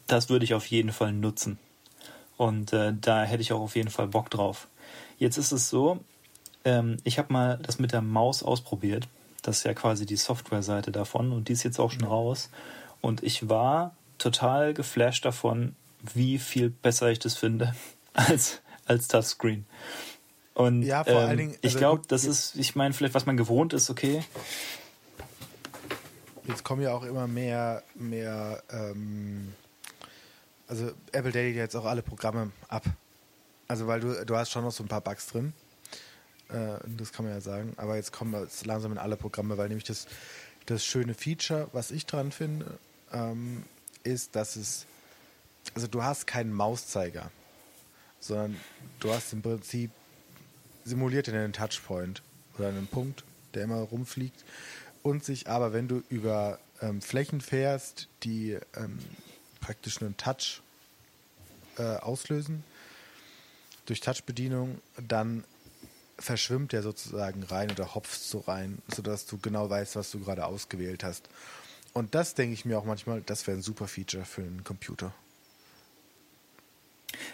[0.07, 1.59] das würde ich auf jeden Fall nutzen.
[2.35, 4.67] Und äh, da hätte ich auch auf jeden Fall Bock drauf.
[5.17, 5.99] Jetzt ist es so,
[6.65, 9.07] ähm, ich habe mal das mit der Maus ausprobiert.
[9.47, 12.49] Das ist ja quasi die Software-Seite davon und die ist jetzt auch schon raus.
[12.99, 15.73] Und ich war total geflasht davon,
[16.13, 17.73] wie viel besser ich das finde
[18.13, 19.65] als, als Touchscreen.
[20.53, 23.25] Und ja, vor ähm, allen Dingen, also ich glaube, das ist, ich meine, vielleicht was
[23.25, 24.21] man gewohnt ist, okay.
[26.45, 29.53] Jetzt kommen ja auch immer mehr, mehr ähm,
[30.67, 32.83] also Apple datet jetzt auch alle Programme ab.
[33.69, 35.53] Also weil du, du hast schon noch so ein paar Bugs drin.
[36.49, 37.73] Äh, das kann man ja sagen.
[37.77, 40.07] Aber jetzt kommen wir langsam in alle Programme, weil nämlich das,
[40.65, 42.79] das schöne Feature, was ich dran finde,
[43.11, 43.63] ähm,
[44.03, 44.85] ist, dass es,
[45.75, 47.31] also du hast keinen Mauszeiger,
[48.19, 48.57] sondern
[48.99, 49.91] du hast im Prinzip
[50.85, 52.21] simuliert einen Touchpoint
[52.57, 53.23] oder einen Punkt,
[53.53, 54.43] der immer rumfliegt
[55.03, 58.99] und sich aber, wenn du über ähm, Flächen fährst, die ähm,
[59.59, 60.61] praktisch einen Touch
[61.77, 62.63] äh, auslösen
[63.85, 65.43] durch Touchbedienung, dann
[66.19, 70.45] verschwimmt der sozusagen rein oder hopft so rein, sodass du genau weißt, was du gerade
[70.45, 71.29] ausgewählt hast.
[71.93, 75.13] Und das denke ich mir auch manchmal, das wäre ein super Feature für einen Computer.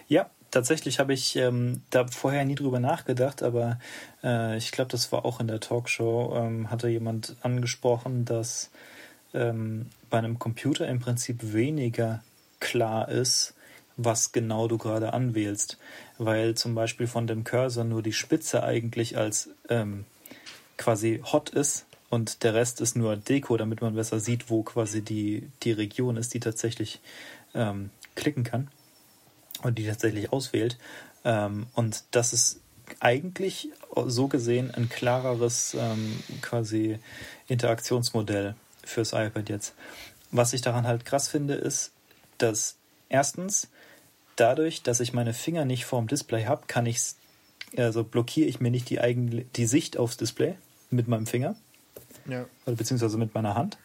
[0.08, 3.80] Ja, tatsächlich habe ich ähm, da vorher nie drüber nachgedacht, aber
[4.24, 8.70] äh, ich glaube, das war auch in der Talkshow, ähm, hatte jemand angesprochen, dass
[9.34, 12.24] ähm, bei einem Computer im Prinzip weniger
[12.60, 13.56] klar ist,
[13.98, 15.78] was genau du gerade anwählst,
[16.18, 20.06] weil zum Beispiel von dem Cursor nur die Spitze eigentlich als ähm,
[20.78, 25.02] quasi hot ist und der Rest ist nur Deko, damit man besser sieht, wo quasi
[25.02, 27.00] die, die Region ist, die tatsächlich
[27.56, 28.70] ähm, klicken kann
[29.64, 30.78] und die tatsächlich auswählt.
[31.26, 32.60] Ähm, und das ist
[33.00, 33.70] eigentlich
[34.06, 37.00] so gesehen ein klareres ähm, quasi
[37.48, 39.74] Interaktionsmodell fürs iPad jetzt.
[40.32, 41.92] Was ich daran halt krass finde, ist,
[42.38, 42.76] dass
[43.14, 43.70] erstens
[44.36, 47.16] dadurch, dass ich meine Finger nicht vorm Display habe, kann ich
[47.78, 50.56] also blockiere ich mir nicht die eigene die Sicht aufs Display
[50.90, 51.56] mit meinem Finger.
[52.28, 52.46] Ja.
[52.66, 53.78] Oder beziehungsweise mit meiner Hand.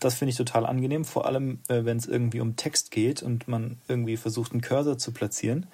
[0.00, 3.48] Das finde ich total angenehm, vor allem äh, wenn es irgendwie um Text geht und
[3.48, 5.66] man irgendwie versucht, einen Cursor zu platzieren.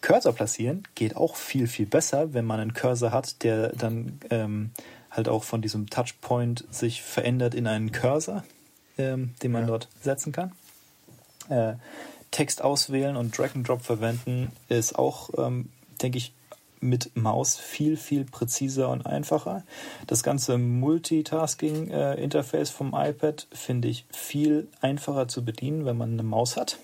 [0.00, 4.70] Cursor platzieren geht auch viel, viel besser, wenn man einen Cursor hat, der dann ähm,
[5.10, 8.44] halt auch von diesem Touchpoint sich verändert in einen Cursor,
[8.98, 9.68] ähm, den man ja.
[9.68, 10.52] dort setzen kann.
[11.48, 11.74] Äh,
[12.34, 15.68] Text auswählen und Drag and Drop verwenden ist auch, ähm,
[16.02, 16.34] denke ich,
[16.80, 19.62] mit Maus viel, viel präziser und einfacher.
[20.08, 26.56] Das ganze Multitasking-Interface vom iPad finde ich viel einfacher zu bedienen, wenn man eine Maus
[26.56, 26.78] hat,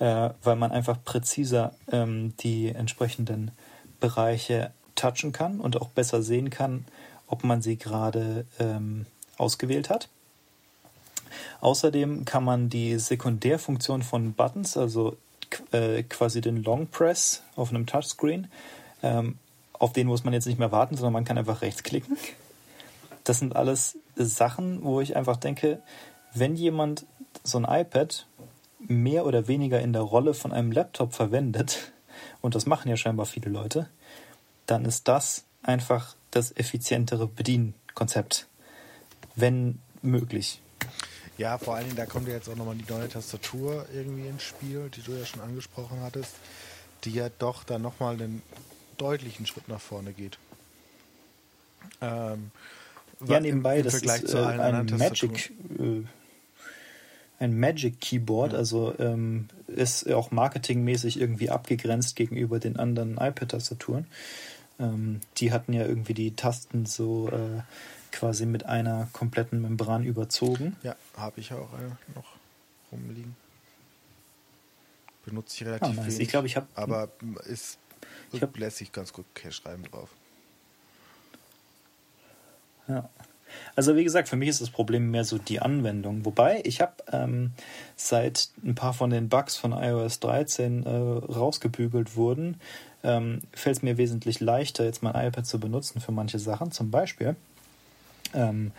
[0.00, 3.52] äh, weil man einfach präziser ähm, die entsprechenden
[4.00, 6.84] Bereiche touchen kann und auch besser sehen kann,
[7.26, 9.06] ob man sie gerade ähm,
[9.38, 10.10] ausgewählt hat.
[11.60, 15.16] Außerdem kann man die Sekundärfunktion von Buttons, also
[15.72, 18.48] äh, quasi den Long Press auf einem Touchscreen,
[19.02, 19.38] ähm,
[19.72, 22.16] auf den muss man jetzt nicht mehr warten, sondern man kann einfach rechtsklicken.
[23.24, 25.80] Das sind alles Sachen, wo ich einfach denke,
[26.34, 27.06] wenn jemand
[27.44, 28.26] so ein iPad
[28.80, 31.92] mehr oder weniger in der Rolle von einem Laptop verwendet,
[32.40, 33.88] und das machen ja scheinbar viele Leute,
[34.66, 38.46] dann ist das einfach das effizientere Bedienkonzept,
[39.34, 40.60] wenn möglich.
[41.38, 44.42] Ja, vor allen Dingen, da kommt ja jetzt auch nochmal die neue Tastatur irgendwie ins
[44.42, 46.34] Spiel, die du ja schon angesprochen hattest,
[47.04, 48.42] die ja doch dann nochmal einen
[48.96, 50.36] deutlichen Schritt nach vorne geht.
[52.00, 52.50] Ähm,
[53.24, 56.02] ja, nebenbei, das ist äh, ein Magic, äh,
[57.38, 58.58] ein Magic Keyboard, ja.
[58.58, 64.08] also ähm, ist auch marketingmäßig irgendwie abgegrenzt gegenüber den anderen iPad-Tastaturen.
[64.80, 67.62] Ähm, die hatten ja irgendwie die Tasten so äh,
[68.12, 70.76] quasi mit einer kompletten Membran überzogen.
[70.82, 72.36] Ja, habe ich auch eine noch
[72.92, 73.36] rumliegen.
[75.24, 76.06] Benutze ich relativ ah, nice.
[76.06, 76.20] wenig.
[76.20, 76.66] Ich glaube, ich habe.
[76.74, 77.08] Aber
[77.46, 77.78] ist
[78.32, 80.10] ich hab, lässig ganz gut schreiben drauf.
[82.86, 83.08] Ja.
[83.74, 86.24] Also wie gesagt, für mich ist das Problem mehr so die Anwendung.
[86.24, 87.52] Wobei ich habe ähm,
[87.96, 92.60] seit ein paar von den Bugs von iOS 13 äh, rausgebügelt wurden,
[93.02, 96.72] ähm, fällt es mir wesentlich leichter, jetzt mein iPad zu benutzen für manche Sachen.
[96.72, 97.36] Zum Beispiel
[98.34, 98.72] ähm,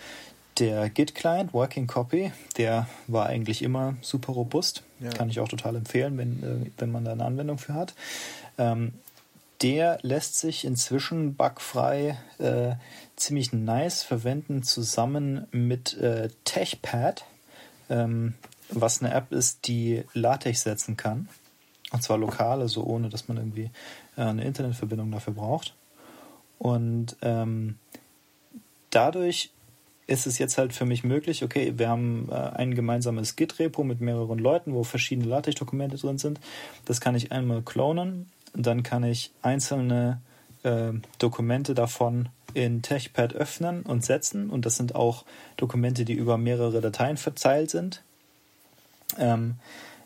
[0.59, 4.83] der Git-Client, Working Copy, der war eigentlich immer super robust.
[4.99, 5.09] Ja.
[5.09, 7.93] Kann ich auch total empfehlen, wenn, äh, wenn man da eine Anwendung für hat.
[8.57, 8.93] Ähm,
[9.61, 12.75] der lässt sich inzwischen bugfrei äh,
[13.15, 17.25] ziemlich nice verwenden, zusammen mit äh, TechPad,
[17.89, 18.35] ähm,
[18.69, 21.27] was eine App ist, die LaTeX setzen kann.
[21.91, 23.71] Und zwar lokal, also ohne dass man irgendwie
[24.15, 25.73] äh, eine Internetverbindung dafür braucht.
[26.57, 27.79] Und ähm,
[28.89, 29.51] dadurch
[30.07, 34.01] ist es jetzt halt für mich möglich, okay, wir haben äh, ein gemeinsames Git-Repo mit
[34.01, 36.39] mehreren Leuten, wo verschiedene LaTeX-Dokumente drin sind.
[36.85, 40.21] Das kann ich einmal klonen dann kann ich einzelne
[40.63, 44.49] äh, Dokumente davon in TechPad öffnen und setzen.
[44.49, 45.25] Und das sind auch
[45.57, 48.01] Dokumente, die über mehrere Dateien verteilt sind.
[49.17, 49.55] Ähm,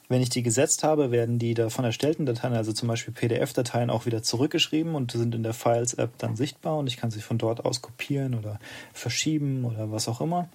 [0.09, 4.05] wenn ich die gesetzt habe, werden die davon erstellten Dateien, also zum Beispiel PDF-Dateien, auch
[4.05, 7.65] wieder zurückgeschrieben und sind in der Files-App dann sichtbar und ich kann sie von dort
[7.65, 8.59] aus kopieren oder
[8.93, 10.49] verschieben oder was auch immer.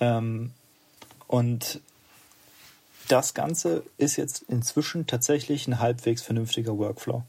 [0.00, 0.52] Ähm,
[1.26, 1.80] und
[3.08, 7.22] das Ganze ist jetzt inzwischen tatsächlich ein halbwegs vernünftiger Workflow.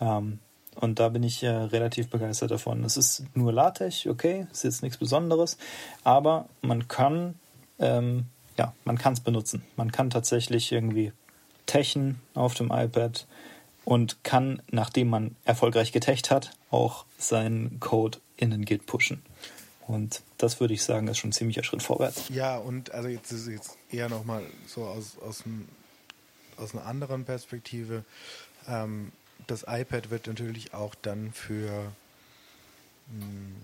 [0.00, 0.38] Ähm,
[0.80, 2.84] und da bin ich äh, relativ begeistert davon.
[2.84, 5.58] Es ist nur LaTeX, okay, ist jetzt nichts Besonderes,
[6.04, 7.34] aber man kann,
[7.78, 8.26] ähm,
[8.58, 9.62] ja, man kann es benutzen.
[9.76, 11.12] Man kann tatsächlich irgendwie
[11.66, 13.26] techen auf dem iPad
[13.84, 19.22] und kann, nachdem man erfolgreich getecht hat, auch seinen Code in den Git pushen.
[19.86, 22.28] Und das würde ich sagen, ist schon ein ziemlicher Schritt vorwärts.
[22.28, 25.66] Ja, und also jetzt ist jetzt eher nochmal so aus, aus, dem,
[26.58, 28.04] aus einer anderen Perspektive.
[28.66, 29.12] Ähm,
[29.46, 31.90] das iPad wird natürlich auch dann für
[33.06, 33.56] mh, hm,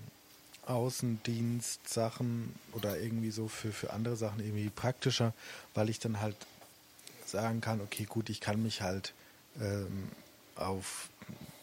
[0.65, 5.33] Außendienstsachen oder irgendwie so für, für andere Sachen irgendwie praktischer,
[5.73, 6.35] weil ich dann halt
[7.25, 9.13] sagen kann, okay, gut, ich kann mich halt
[9.59, 10.09] ähm,
[10.55, 11.09] auf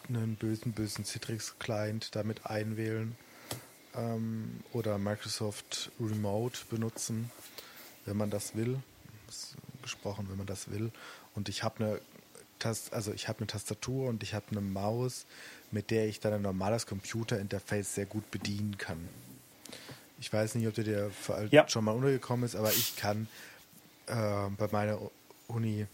[0.09, 3.15] einen bösen, bösen Citrix-Client damit einwählen
[3.95, 7.31] ähm, oder Microsoft Remote benutzen,
[8.05, 8.79] wenn man das will.
[9.81, 10.91] Gesprochen, wenn man das will.
[11.35, 12.01] Und ich habe eine
[12.63, 15.25] Tast also ich habe eine Tastatur und ich habe eine Maus,
[15.71, 19.09] mit der ich dann ein normales Computerinterface sehr gut bedienen kann.
[20.19, 21.11] Ich weiß nicht, ob der dir
[21.51, 21.67] ja.
[21.67, 23.27] schon mal untergekommen ist, aber ich kann
[24.07, 24.97] äh, bei meiner
[25.47, 25.85] Uni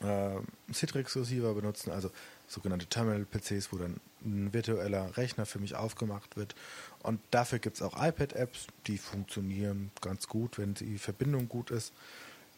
[0.00, 2.10] äh, Citrix Receiver benutzen, also
[2.48, 6.56] sogenannte Terminal-PCs, wo dann ein virtueller Rechner für mich aufgemacht wird.
[7.04, 11.92] Und dafür gibt es auch iPad-Apps, die funktionieren ganz gut, wenn die Verbindung gut ist.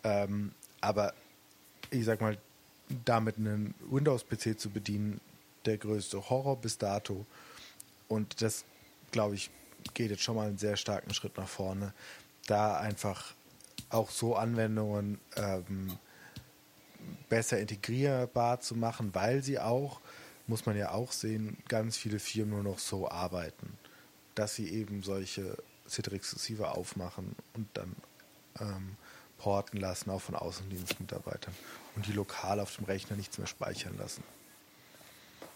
[0.02, 1.12] Ähm, aber
[1.90, 2.38] ich sag mal,
[3.04, 5.20] damit einen Windows-PC zu bedienen,
[5.64, 7.24] der größte Horror bis dato.
[8.08, 8.64] Und das,
[9.10, 9.50] glaube ich,
[9.94, 11.92] geht jetzt schon mal einen sehr starken Schritt nach vorne,
[12.46, 13.34] da einfach
[13.90, 15.98] auch so Anwendungen ähm,
[17.28, 20.00] besser integrierbar zu machen, weil sie auch,
[20.46, 23.78] muss man ja auch sehen, ganz viele Firmen nur noch so arbeiten,
[24.34, 25.56] dass sie eben solche
[25.88, 27.94] Citrix Receiver aufmachen und dann
[28.60, 28.96] ähm,
[29.38, 31.54] porten lassen, auch von Außendienstmitarbeitern
[31.96, 34.22] und die lokal auf dem Rechner nichts mehr speichern lassen.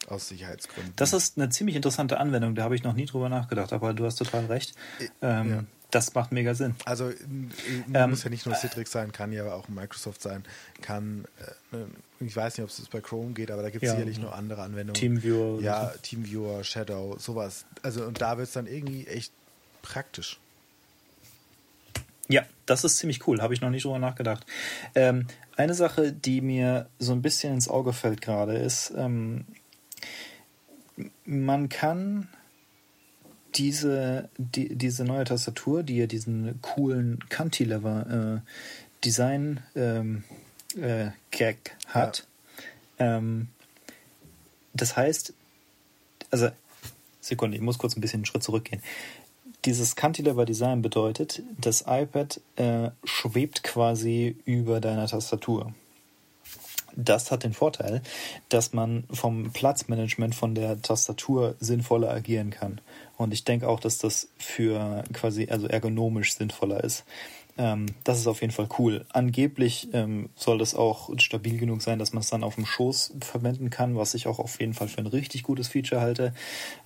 [0.09, 0.95] Aus Sicherheitsgründen.
[0.97, 4.07] Das ist eine ziemlich interessante Anwendung, da habe ich noch nie drüber nachgedacht, aber du
[4.07, 4.74] hast total recht.
[5.01, 5.64] Äh, ähm, ja.
[5.91, 6.74] Das macht mega Sinn.
[6.84, 10.45] Also ähm, muss ja nicht nur Citrix sein, kann ja auch Microsoft sein,
[10.82, 11.24] kann,
[11.72, 11.86] äh, ne,
[12.20, 14.32] ich weiß nicht, ob es bei Chrome geht, aber da gibt es ja, sicherlich noch
[14.32, 14.95] andere Anwendungen.
[14.95, 15.62] Teamviewer.
[15.62, 15.99] Ja, so.
[16.03, 17.64] Teamviewer, Shadow, sowas.
[17.82, 19.32] Also und da wird es dann irgendwie echt
[19.80, 20.39] praktisch.
[22.29, 24.47] Ja, das ist ziemlich cool, habe ich noch nicht drüber nachgedacht.
[24.95, 25.26] Ähm,
[25.57, 29.47] eine Sache, die mir so ein bisschen ins Auge fällt gerade, ist, ähm,
[31.24, 32.29] man kann
[33.55, 40.24] diese, die, diese neue Tastatur, die ja diesen coolen Cantilever-Design äh, ähm,
[40.76, 42.26] äh, Gag hat,
[42.99, 43.16] ja.
[43.16, 43.49] ähm,
[44.74, 45.33] das heißt,
[46.31, 46.51] also
[47.20, 48.83] Sekunde, ich muss kurz ein bisschen einen Schritt zurückgehen.
[49.68, 55.74] Dieses Cantilever Design bedeutet, das iPad äh, schwebt quasi über deiner Tastatur.
[56.96, 58.00] Das hat den Vorteil,
[58.48, 62.80] dass man vom Platzmanagement von der Tastatur sinnvoller agieren kann.
[63.18, 67.04] Und ich denke auch, dass das für quasi also ergonomisch sinnvoller ist.
[67.58, 69.04] Ähm, das ist auf jeden Fall cool.
[69.12, 73.16] Angeblich ähm, soll das auch stabil genug sein, dass man es dann auf dem Schoß
[73.20, 76.32] verwenden kann, was ich auch auf jeden Fall für ein richtig gutes Feature halte.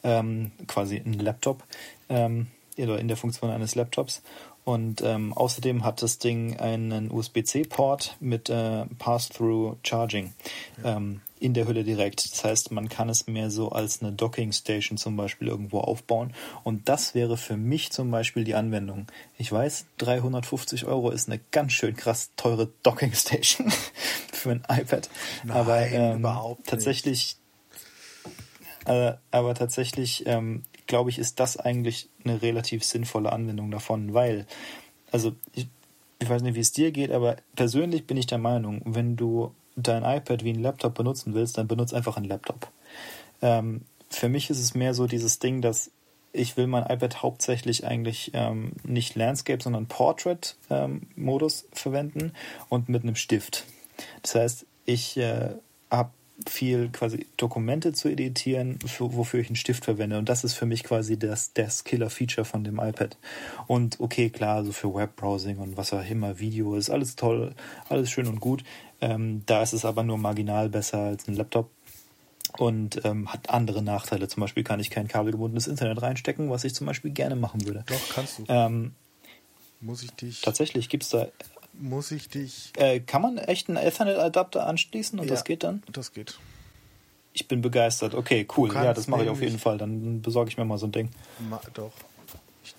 [0.02, 1.62] Ähm, quasi ein Laptop
[2.08, 2.48] ähm,
[2.78, 4.22] oder in der Funktion eines Laptops.
[4.64, 10.34] Und ähm, außerdem hat das Ding einen USB-C-Port mit äh, Pass-Through Charging
[10.82, 10.96] ja.
[10.96, 12.30] ähm, in der Hülle direkt.
[12.30, 16.32] Das heißt, man kann es mehr so als eine Docking-Station zum Beispiel irgendwo aufbauen.
[16.62, 19.08] Und das wäre für mich zum Beispiel die Anwendung.
[19.36, 23.72] Ich weiß, 350 Euro ist eine ganz schön krass teure Docking-Station
[24.32, 25.10] für ein iPad.
[25.42, 26.26] Nein, aber ähm,
[26.64, 27.36] tatsächlich,
[28.86, 34.46] äh, aber tatsächlich ähm, glaube ich, ist das eigentlich eine relativ sinnvolle Anwendung davon, weil,
[35.10, 35.68] also ich,
[36.18, 39.54] ich weiß nicht, wie es dir geht, aber persönlich bin ich der Meinung, wenn du
[39.76, 42.70] dein iPad wie ein Laptop benutzen willst, dann benutze einfach einen Laptop.
[43.40, 45.90] Ähm, für mich ist es mehr so dieses Ding, dass
[46.32, 52.32] ich will mein iPad hauptsächlich eigentlich ähm, nicht Landscape, sondern Portrait-Modus ähm, verwenden
[52.68, 53.64] und mit einem Stift.
[54.22, 55.50] Das heißt, ich äh,
[56.46, 60.18] viel quasi Dokumente zu editieren, für, wofür ich einen Stift verwende.
[60.18, 63.16] Und das ist für mich quasi das, das Killer-Feature von dem iPad.
[63.66, 67.54] Und okay, klar, so also für Webbrowsing und was auch immer, Video ist alles toll,
[67.88, 68.64] alles schön und gut.
[69.00, 71.70] Ähm, da ist es aber nur marginal besser als ein Laptop
[72.58, 74.28] und ähm, hat andere Nachteile.
[74.28, 77.84] Zum Beispiel kann ich kein kabelgebundenes Internet reinstecken, was ich zum Beispiel gerne machen würde.
[77.86, 78.44] Doch, kannst du.
[78.48, 78.94] Ähm,
[79.80, 80.40] Muss ich dich.
[80.42, 81.28] Tatsächlich gibt es da
[81.82, 82.72] muss ich dich.
[82.76, 85.82] Äh, kann man echt einen Ethernet-Adapter anschließen und ja, das geht dann?
[85.90, 86.38] Das geht.
[87.34, 88.14] Ich bin begeistert.
[88.14, 88.72] Okay, cool.
[88.72, 89.78] Ja, das mache ich auf jeden Fall.
[89.78, 91.10] Dann besorge ich mir mal so ein Ding.
[91.50, 91.92] Ma doch.
[92.62, 92.74] Ich,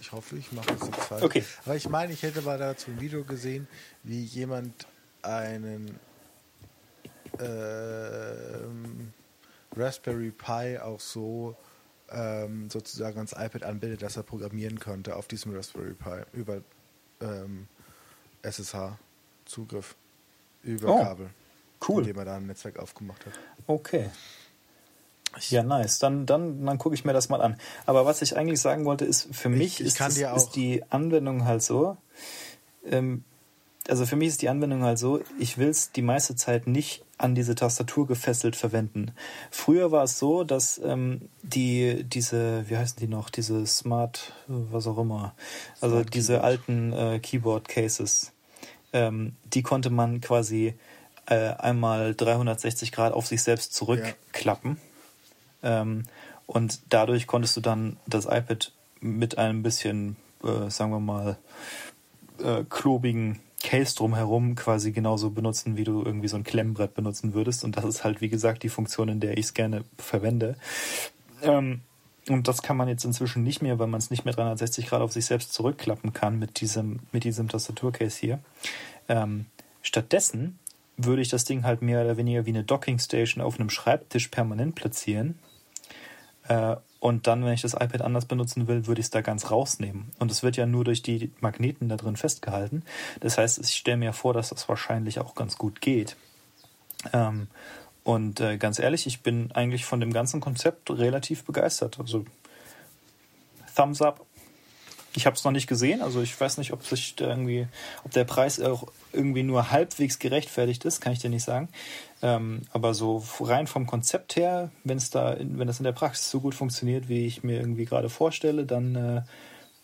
[0.00, 1.22] ich hoffe, ich mache es jetzt falsch.
[1.22, 1.44] Okay.
[1.64, 3.68] Aber ich meine, ich hätte mal dazu ein Video gesehen,
[4.02, 4.86] wie jemand
[5.22, 5.98] einen
[7.40, 9.12] ähm,
[9.76, 11.56] Raspberry Pi auch so
[12.10, 16.62] ähm, sozusagen ans iPad anbindet, dass er programmieren könnte auf diesem Raspberry Pi über
[17.20, 17.68] ähm,
[18.42, 19.94] SSH-Zugriff
[20.62, 21.30] über oh, Kabel.
[21.86, 22.02] Cool.
[22.02, 23.32] Indem er da ein Netzwerk aufgemacht hat.
[23.66, 24.10] Okay.
[25.50, 25.98] Ja, nice.
[25.98, 27.58] Dann, dann, dann gucke ich mir das mal an.
[27.84, 30.82] Aber was ich eigentlich sagen wollte, ist, für ich, mich ich ist, das, ist, die
[30.90, 31.96] Anwendung halt so,
[32.84, 33.24] ähm,
[33.88, 37.04] also für mich ist die Anwendung halt so, ich will es die meiste Zeit nicht
[37.18, 39.12] an diese Tastatur gefesselt verwenden.
[39.50, 44.86] Früher war es so, dass ähm, die diese, wie heißen die noch, diese Smart, was
[44.86, 45.34] auch immer,
[45.80, 46.44] also Smart diese Keyboard.
[46.44, 48.32] alten äh, Keyboard Cases,
[48.92, 50.74] ähm, die konnte man quasi
[51.26, 54.78] äh, einmal 360 Grad auf sich selbst zurückklappen.
[55.62, 55.82] Ja.
[55.82, 56.04] Ähm,
[56.46, 61.36] und dadurch konntest du dann das iPad mit einem bisschen, äh, sagen wir mal,
[62.42, 67.64] äh, klobigen Case drumherum quasi genauso benutzen, wie du irgendwie so ein Klemmbrett benutzen würdest.
[67.64, 70.54] Und das ist halt, wie gesagt, die Funktion, in der ich es gerne verwende.
[71.42, 71.80] Ähm,
[72.28, 75.00] und das kann man jetzt inzwischen nicht mehr, weil man es nicht mehr 360 Grad
[75.00, 78.38] auf sich selbst zurückklappen kann mit diesem, mit diesem Tastaturcase hier.
[79.08, 79.46] Ähm,
[79.82, 80.60] stattdessen
[80.96, 84.76] würde ich das Ding halt mehr oder weniger wie eine Dockingstation auf einem Schreibtisch permanent
[84.76, 85.40] platzieren.
[86.46, 89.50] Äh, und dann, wenn ich das iPad anders benutzen will, würde ich es da ganz
[89.50, 90.10] rausnehmen.
[90.18, 92.82] Und es wird ja nur durch die Magneten da drin festgehalten.
[93.20, 96.16] Das heißt, ich stelle mir vor, dass das wahrscheinlich auch ganz gut geht.
[97.12, 97.48] Ähm,
[98.02, 101.98] und äh, ganz ehrlich, ich bin eigentlich von dem ganzen Konzept relativ begeistert.
[102.00, 102.24] Also
[103.74, 104.24] Thumbs up.
[105.16, 107.66] Ich habe es noch nicht gesehen, also ich weiß nicht, ob sich irgendwie,
[108.04, 111.70] ob der Preis auch irgendwie nur halbwegs gerechtfertigt ist, kann ich dir nicht sagen.
[112.20, 116.30] Ähm, aber so rein vom Konzept her, wenn es da, wenn das in der Praxis
[116.30, 119.22] so gut funktioniert, wie ich mir irgendwie gerade vorstelle, dann äh,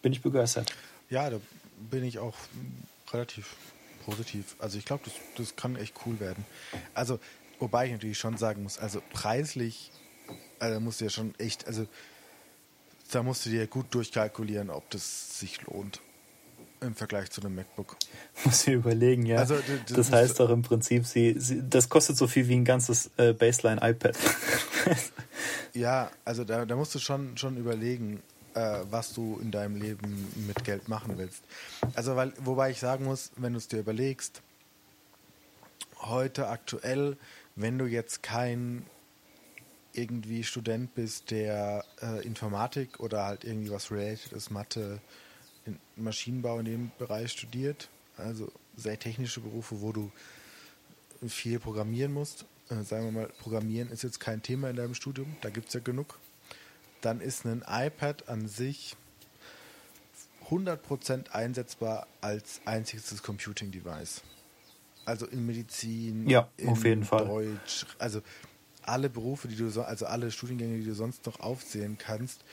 [0.02, 0.70] bin ich begeistert.
[1.08, 1.38] Ja, da
[1.90, 2.36] bin ich auch
[3.10, 3.56] relativ
[4.04, 4.56] positiv.
[4.58, 6.44] Also ich glaube, das, das kann echt cool werden.
[6.92, 7.18] Also,
[7.58, 9.92] wobei ich natürlich schon sagen muss, also preislich,
[10.58, 11.86] also musst du ja schon echt, also
[13.14, 16.00] da musst du dir gut durchkalkulieren, ob das sich lohnt
[16.82, 17.96] im Vergleich zu einem MacBook.
[18.44, 19.38] Muss ich überlegen, ja.
[19.38, 19.56] Also,
[19.86, 23.10] das, das heißt doch im Prinzip, sie, sie, das kostet so viel wie ein ganzes
[23.16, 24.16] äh, Baseline-iPad.
[25.74, 28.22] ja, also da, da, musst du schon, schon überlegen,
[28.54, 31.42] äh, was du in deinem Leben mit Geld machen willst.
[31.94, 34.42] Also, weil, wobei ich sagen muss, wenn du es dir überlegst,
[36.00, 37.16] heute aktuell,
[37.54, 38.84] wenn du jetzt kein
[39.92, 45.00] irgendwie Student bist, der äh, Informatik oder halt irgendwie was related ist, Mathe,
[45.66, 50.10] in Maschinenbau in dem Bereich studiert, also sehr technische Berufe, wo du
[51.26, 55.36] viel programmieren musst, äh, sagen wir mal, Programmieren ist jetzt kein Thema in deinem Studium,
[55.40, 56.18] da gibt es ja genug,
[57.00, 58.96] dann ist ein iPad an sich
[60.50, 64.22] 100% einsetzbar als einziges Computing-Device.
[65.04, 67.26] Also in Medizin, ja, in auf jeden Fall.
[67.26, 68.20] Deutsch, also
[68.82, 72.44] alle Berufe, die du so, also alle Studiengänge, die du sonst noch aufzählen kannst.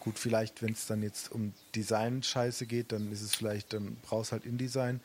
[0.00, 4.32] Gut, vielleicht, wenn es dann jetzt um Design-Scheiße geht, dann ist es vielleicht, dann brauchst
[4.32, 5.00] halt InDesign.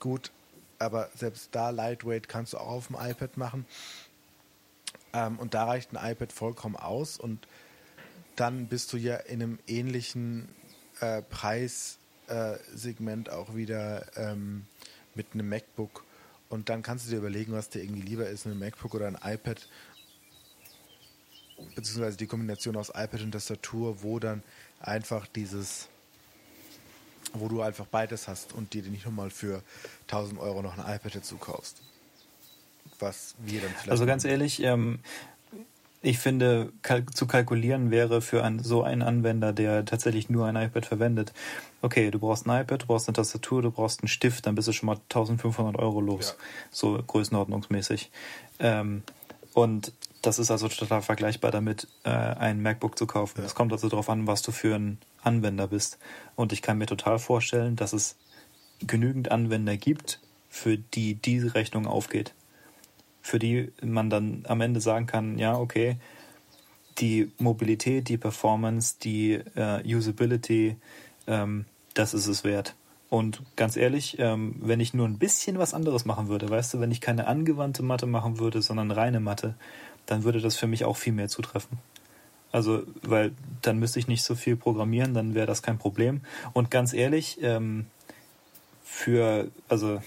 [0.00, 0.32] Gut,
[0.78, 3.64] aber selbst da Lightweight kannst du auch auf dem iPad machen.
[5.12, 7.46] Ähm, und da reicht ein iPad vollkommen aus und
[8.36, 10.48] dann bist du ja in einem ähnlichen
[11.00, 14.66] äh, Preissegment äh, auch wieder ähm,
[15.14, 16.04] mit einem MacBook.
[16.48, 19.18] Und dann kannst du dir überlegen, was dir irgendwie lieber ist, ein MacBook oder ein
[19.22, 19.68] iPad.
[21.74, 24.42] Beziehungsweise die Kombination aus iPad und Tastatur, wo dann
[24.80, 25.88] einfach dieses,
[27.32, 29.62] wo du einfach beides hast und dir nicht nochmal für
[30.08, 31.82] 1000 Euro noch ein iPad dazu kaufst.
[32.98, 33.90] Was wir dann vielleicht.
[33.90, 35.00] Also ganz ehrlich, ähm,
[36.04, 40.54] ich finde, kalk zu kalkulieren wäre für ein, so einen Anwender, der tatsächlich nur ein
[40.54, 41.32] iPad verwendet.
[41.80, 44.68] Okay, du brauchst ein iPad, du brauchst eine Tastatur, du brauchst einen Stift, dann bist
[44.68, 46.36] du schon mal 1500 Euro los.
[46.38, 46.44] Ja.
[46.70, 48.10] So größenordnungsmäßig.
[48.58, 49.02] Ähm,
[49.54, 53.42] und das ist also total vergleichbar damit, äh, ein MacBook zu kaufen.
[53.42, 53.56] Es ja.
[53.56, 55.98] kommt also darauf an, was du für ein Anwender bist.
[56.34, 58.16] Und ich kann mir total vorstellen, dass es
[58.80, 62.34] genügend Anwender gibt, für die diese Rechnung aufgeht
[63.24, 65.96] für die man dann am Ende sagen kann, ja, okay,
[66.98, 70.76] die Mobilität, die Performance, die äh, Usability,
[71.26, 72.76] ähm, das ist es wert.
[73.14, 76.80] Und ganz ehrlich, ähm, wenn ich nur ein bisschen was anderes machen würde, weißt du,
[76.80, 79.54] wenn ich keine angewandte Mathe machen würde, sondern reine Mathe,
[80.04, 81.78] dann würde das für mich auch viel mehr zutreffen.
[82.50, 83.30] Also, weil
[83.62, 86.22] dann müsste ich nicht so viel programmieren, dann wäre das kein Problem.
[86.54, 87.86] Und ganz ehrlich, ähm,
[88.82, 90.02] für, also,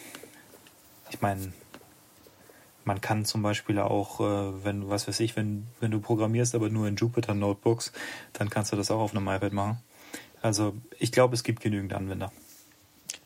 [1.10, 1.54] ich meine,
[2.84, 6.68] man kann zum Beispiel auch, äh, wenn, was weiß ich, wenn, wenn du programmierst, aber
[6.68, 7.94] nur in Jupyter Notebooks,
[8.34, 9.78] dann kannst du das auch auf einem iPad machen.
[10.42, 12.34] Also ich glaube, es gibt genügend Anwender.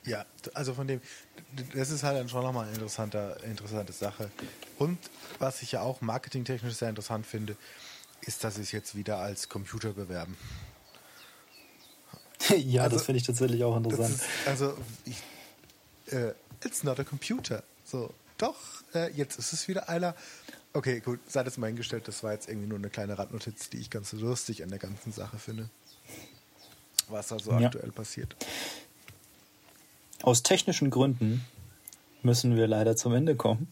[0.04, 0.99] Ja, also von dem,
[1.76, 4.32] das ist halt dann schon nochmal eine interessante, interessante Sache.
[4.80, 4.97] Und
[5.38, 7.56] was ich ja auch marketingtechnisch sehr interessant finde,
[8.22, 10.38] ist, dass sie es jetzt wieder als Computer bewerben.
[12.58, 14.16] ja, also, das finde ich tatsächlich auch interessant.
[14.16, 14.76] Ist, also,
[15.06, 15.22] ich,
[16.14, 16.34] äh,
[16.64, 17.64] it's not a computer.
[17.84, 18.58] So, doch,
[18.95, 20.16] äh, jetzt ist es wieder einer.
[20.74, 22.08] Okay, gut, sei das mal hingestellt.
[22.08, 25.12] Das war jetzt irgendwie nur eine kleine Randnotiz, die ich ganz lustig an der ganzen
[25.12, 25.70] Sache finde.
[27.10, 27.68] Was da so ja.
[27.68, 28.36] aktuell passiert.
[30.24, 31.45] Aus technischen Gründen
[32.24, 33.72] müssen wir leider zum Ende kommen.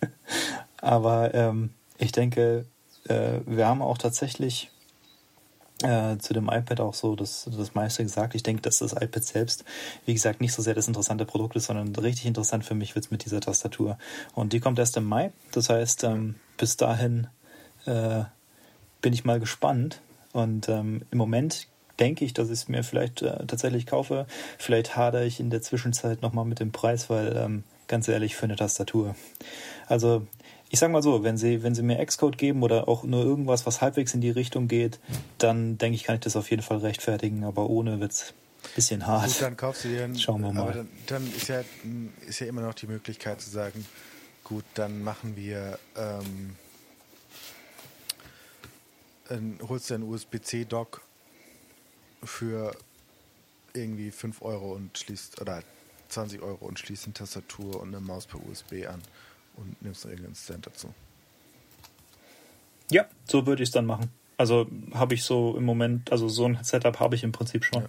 [0.80, 2.66] Aber ähm, ich denke,
[3.08, 4.70] äh, wir haben auch tatsächlich
[5.82, 8.34] äh, zu dem iPad auch so das, das meiste gesagt.
[8.34, 9.64] Ich denke, dass das iPad selbst,
[10.06, 13.06] wie gesagt, nicht so sehr das interessante Produkt ist, sondern richtig interessant für mich wird
[13.06, 13.98] es mit dieser Tastatur.
[14.34, 15.32] Und die kommt erst im Mai.
[15.52, 17.28] Das heißt, ähm, bis dahin
[17.86, 18.24] äh,
[19.00, 20.00] bin ich mal gespannt.
[20.32, 21.68] Und ähm, im Moment
[22.00, 24.26] denke ich, dass ich es mir vielleicht äh, tatsächlich kaufe.
[24.58, 28.44] Vielleicht hadere ich in der Zwischenzeit nochmal mit dem Preis, weil ähm, ganz ehrlich, für
[28.44, 29.16] eine Tastatur.
[29.86, 30.26] Also
[30.70, 33.66] ich sag mal so, wenn sie, wenn sie mir Xcode geben oder auch nur irgendwas,
[33.66, 35.00] was halbwegs in die Richtung geht,
[35.38, 39.06] dann denke ich, kann ich das auf jeden Fall rechtfertigen, aber ohne wird's ein bisschen
[39.06, 39.28] hart.
[39.28, 40.72] Gut, dann kaufst du dir einen, Schauen wir mal.
[40.72, 41.62] Dann, dann, ist, ja,
[42.26, 43.86] ist ja immer noch die Möglichkeit zu sagen,
[44.44, 46.56] gut, dann machen wir, ähm,
[49.66, 51.07] holst du einen USB-C-Dock
[52.22, 52.76] für
[53.74, 55.62] irgendwie 5 Euro und schließt, oder
[56.08, 59.02] 20 Euro und schließt eine Tastatur und eine Maus per USB an
[59.56, 60.92] und nimmst noch irgendeinen Stand dazu.
[62.90, 64.10] Ja, so würde ich es dann machen.
[64.36, 67.82] Also habe ich so im Moment, also so ein Setup habe ich im Prinzip schon.
[67.82, 67.88] Ja.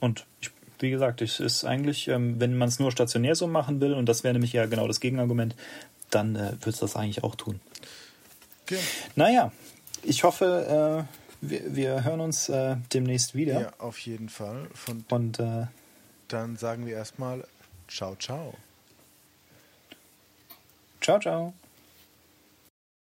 [0.00, 3.80] Und ich, wie gesagt, es ist eigentlich, ähm, wenn man es nur stationär so machen
[3.80, 5.56] will, und das wäre nämlich ja genau das Gegenargument,
[6.10, 7.60] dann äh, wird es das eigentlich auch tun.
[8.62, 8.78] Okay.
[9.14, 9.52] Naja,
[10.02, 13.60] ich hoffe, äh, wir, wir, hören uns äh, demnächst wieder.
[13.60, 14.68] Ja, auf jeden Fall.
[14.74, 15.66] Von und äh,
[16.28, 17.44] dann sagen wir erstmal
[17.88, 18.54] Ciao, ciao.
[21.00, 21.54] Ciao, ciao.